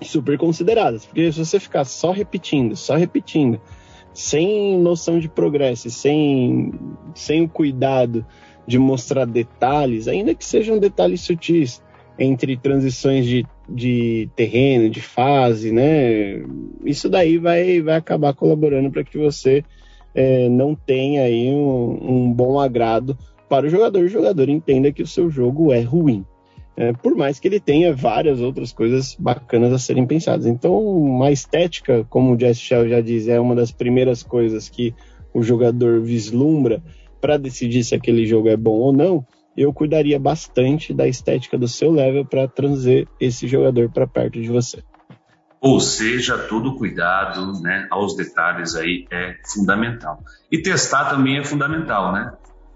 super 0.00 0.36
consideradas. 0.36 1.04
Porque 1.04 1.30
se 1.30 1.38
você 1.38 1.60
ficar 1.60 1.84
só 1.84 2.10
repetindo, 2.10 2.74
só 2.74 2.96
repetindo, 2.96 3.60
sem 4.12 4.78
noção 4.78 5.18
de 5.18 5.28
progresso, 5.28 5.90
sem, 5.90 6.72
sem 7.14 7.42
o 7.42 7.48
cuidado 7.48 8.24
de 8.66 8.78
mostrar 8.78 9.26
detalhes, 9.26 10.08
ainda 10.08 10.34
que 10.34 10.44
sejam 10.44 10.78
detalhes 10.78 11.20
sutis, 11.22 11.82
entre 12.22 12.56
transições 12.56 13.26
de, 13.26 13.44
de 13.68 14.28
terreno, 14.36 14.88
de 14.88 15.00
fase, 15.00 15.72
né? 15.72 16.42
Isso 16.84 17.08
daí 17.08 17.38
vai, 17.38 17.80
vai 17.80 17.96
acabar 17.96 18.34
colaborando 18.34 18.90
para 18.90 19.04
que 19.04 19.18
você 19.18 19.64
é, 20.14 20.48
não 20.48 20.74
tenha 20.74 21.22
aí 21.22 21.50
um, 21.50 22.26
um 22.26 22.32
bom 22.32 22.60
agrado 22.60 23.16
para 23.48 23.66
o 23.66 23.68
jogador. 23.68 24.04
O 24.04 24.08
jogador 24.08 24.48
entenda 24.48 24.92
que 24.92 25.02
o 25.02 25.06
seu 25.06 25.30
jogo 25.30 25.72
é 25.72 25.80
ruim 25.80 26.24
é, 26.76 26.92
por 26.92 27.14
mais 27.14 27.38
que 27.38 27.48
ele 27.48 27.60
tenha 27.60 27.94
várias 27.94 28.40
outras 28.40 28.72
coisas 28.72 29.14
bacanas 29.18 29.72
a 29.72 29.78
serem 29.78 30.06
pensadas. 30.06 30.46
Então, 30.46 30.78
uma 30.78 31.30
estética, 31.30 32.04
como 32.08 32.34
o 32.34 32.38
Jess 32.38 32.58
Shell 32.58 32.88
já 32.88 33.00
diz, 33.00 33.28
é 33.28 33.38
uma 33.38 33.54
das 33.54 33.70
primeiras 33.70 34.22
coisas 34.22 34.68
que 34.68 34.94
o 35.34 35.42
jogador 35.42 36.00
vislumbra 36.00 36.82
para 37.20 37.36
decidir 37.36 37.84
se 37.84 37.94
aquele 37.94 38.26
jogo 38.26 38.48
é 38.48 38.56
bom 38.56 38.78
ou 38.78 38.92
não. 38.92 39.24
Eu 39.56 39.72
cuidaria 39.72 40.18
bastante 40.18 40.94
da 40.94 41.06
estética 41.06 41.58
do 41.58 41.68
seu 41.68 41.90
level 41.90 42.24
para 42.24 42.48
trazer 42.48 43.06
esse 43.20 43.46
jogador 43.46 43.90
para 43.90 44.06
perto 44.06 44.40
de 44.40 44.48
você. 44.48 44.82
Ou 45.60 45.78
seja, 45.78 46.36
todo 46.36 46.76
cuidado 46.76 47.52
né, 47.60 47.86
aos 47.90 48.16
detalhes 48.16 48.74
aí 48.74 49.06
é 49.10 49.36
fundamental. 49.46 50.22
E 50.50 50.58
testar 50.58 51.10
também 51.10 51.38
é 51.38 51.44
fundamental, 51.44 52.12
né? 52.12 52.32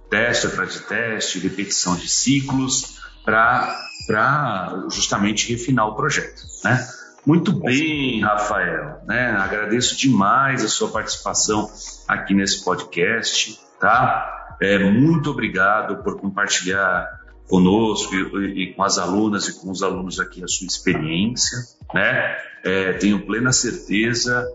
Teste 0.09 0.47
atrás 0.47 0.73
de 0.73 0.81
teste, 0.81 1.41
repetição 1.41 1.97
de 1.97 2.09
ciclos, 2.09 3.01
para 3.25 4.87
justamente 4.89 5.51
refinar 5.53 5.89
o 5.89 5.97
projeto, 5.97 6.43
né? 6.63 6.87
Muito 7.27 7.53
bem, 7.53 8.21
Rafael. 8.21 9.01
Né? 9.05 9.31
Agradeço 9.31 9.97
demais 9.97 10.65
a 10.65 10.69
sua 10.69 10.89
participação 10.89 11.69
aqui 12.07 12.33
nesse 12.33 12.65
podcast, 12.65 13.59
tá? 13.81 14.57
É, 14.63 14.79
muito 14.79 15.31
obrigado 15.31 16.03
por 16.05 16.21
compartilhar 16.21 17.05
conosco 17.49 18.15
e, 18.15 18.63
e, 18.63 18.75
com 18.75 18.83
as 18.83 18.97
alunas 18.97 19.49
e 19.49 19.61
com 19.61 19.71
os 19.71 19.83
alunos 19.83 20.21
aqui 20.21 20.43
a 20.43 20.49
sua 20.49 20.67
experiência, 20.67 21.59
né? 21.93 22.37
É, 22.65 22.93
tenho 22.95 23.27
plena 23.27 23.53
certeza 23.53 24.47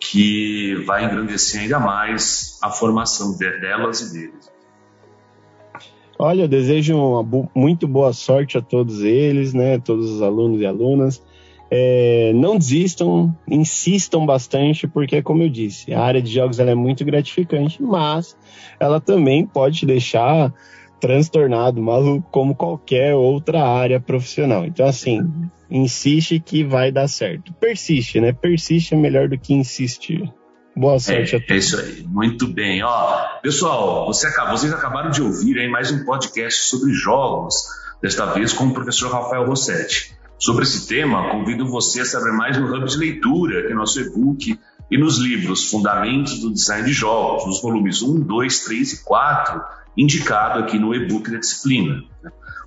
que 0.00 0.74
vai 0.86 1.04
engrandecer 1.04 1.62
ainda 1.62 1.78
mais 1.78 2.58
a 2.62 2.70
formação 2.70 3.36
de, 3.36 3.60
delas 3.60 4.00
e 4.00 4.12
deles. 4.12 4.52
Olha, 6.18 6.42
eu 6.42 6.48
desejo 6.48 6.96
uma 6.96 7.48
muito 7.54 7.88
boa 7.88 8.12
sorte 8.12 8.56
a 8.56 8.62
todos 8.62 9.02
eles, 9.02 9.52
né? 9.52 9.78
Todos 9.78 10.10
os 10.10 10.22
alunos 10.22 10.60
e 10.60 10.66
alunas. 10.66 11.22
É, 11.76 12.30
não 12.32 12.56
desistam, 12.56 13.36
insistam 13.48 14.24
bastante, 14.24 14.86
porque, 14.86 15.20
como 15.20 15.42
eu 15.42 15.48
disse, 15.48 15.92
a 15.92 16.00
área 16.00 16.22
de 16.22 16.32
jogos 16.32 16.60
ela 16.60 16.70
é 16.70 16.74
muito 16.74 17.04
gratificante, 17.04 17.82
mas 17.82 18.36
ela 18.78 19.00
também 19.00 19.44
pode 19.44 19.80
te 19.80 19.86
deixar 19.86 20.54
transtornado, 21.00 21.82
maluco, 21.82 22.28
como 22.30 22.54
qualquer 22.54 23.16
outra 23.16 23.66
área 23.66 23.98
profissional. 23.98 24.64
Então, 24.64 24.86
assim, 24.86 25.28
insiste 25.68 26.38
que 26.38 26.62
vai 26.62 26.92
dar 26.92 27.08
certo. 27.08 27.52
Persiste, 27.54 28.20
né? 28.20 28.32
Persiste 28.32 28.94
é 28.94 28.96
melhor 28.96 29.28
do 29.28 29.36
que 29.36 29.52
insistir. 29.52 30.32
Boa 30.76 31.00
sorte 31.00 31.34
é, 31.34 31.38
a 31.38 31.40
todos. 31.40 31.50
É 31.50 31.56
isso 31.56 31.80
aí, 31.80 32.06
muito 32.06 32.46
bem. 32.46 32.84
Ó, 32.84 33.40
pessoal, 33.42 34.06
você 34.06 34.28
acabou, 34.28 34.56
vocês 34.56 34.72
acabaram 34.72 35.10
de 35.10 35.20
ouvir 35.20 35.58
aí 35.58 35.68
mais 35.68 35.90
um 35.90 36.04
podcast 36.04 36.68
sobre 36.68 36.92
jogos, 36.92 37.56
desta 38.00 38.26
vez 38.26 38.52
com 38.52 38.66
o 38.66 38.72
professor 38.72 39.10
Rafael 39.10 39.44
Rossetti. 39.44 40.13
Sobre 40.38 40.64
esse 40.64 40.86
tema, 40.86 41.30
convido 41.30 41.66
você 41.66 42.00
a 42.00 42.04
saber 42.04 42.32
mais 42.32 42.58
no 42.58 42.66
Hub 42.66 42.86
de 42.86 42.96
Leitura, 42.96 43.66
que 43.66 43.72
é 43.72 43.74
nosso 43.74 44.00
e-book, 44.00 44.58
e 44.90 44.98
nos 44.98 45.18
livros 45.18 45.70
Fundamentos 45.70 46.40
do 46.40 46.52
Design 46.52 46.86
de 46.86 46.92
Jogos, 46.92 47.46
nos 47.46 47.62
volumes 47.62 48.02
1, 48.02 48.20
2, 48.20 48.58
3 48.60 48.92
e 48.92 49.04
4, 49.04 49.62
indicado 49.96 50.58
aqui 50.58 50.78
no 50.78 50.94
e-book 50.94 51.30
da 51.30 51.38
disciplina. 51.38 52.02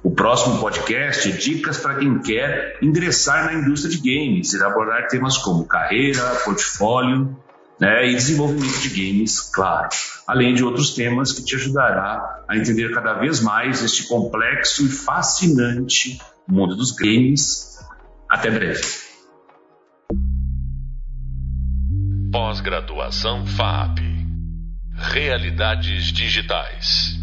O 0.04 0.12
próximo 0.12 0.60
podcast 0.60 1.30
é 1.30 1.32
dicas 1.36 1.78
para 1.78 1.96
quem 1.96 2.20
quer 2.20 2.78
ingressar 2.82 3.46
na 3.46 3.54
indústria 3.54 3.96
de 3.96 3.98
games, 3.98 4.54
e 4.54 4.64
abordar 4.64 5.08
temas 5.08 5.38
como 5.38 5.66
carreira, 5.66 6.24
portfólio, 6.46 7.38
né, 7.80 8.10
e 8.10 8.16
desenvolvimento 8.16 8.80
de 8.80 8.90
games, 8.90 9.40
claro, 9.40 9.90
além 10.26 10.54
de 10.54 10.64
outros 10.64 10.96
temas 10.96 11.32
que 11.32 11.44
te 11.44 11.56
ajudará 11.56 12.44
a 12.48 12.58
entender 12.58 12.92
cada 12.94 13.14
vez 13.14 13.42
mais 13.42 13.84
este 13.84 14.08
complexo 14.08 14.86
e 14.86 14.90
fascinante 14.90 16.20
mundo 16.48 16.76
dos 16.76 16.92
games. 16.92 17.78
Até 18.30 18.50
breve. 18.50 18.82
Pós-graduação 22.32 23.46
FAP 23.46 24.00
Realidades 24.94 26.12
Digitais. 26.12 27.18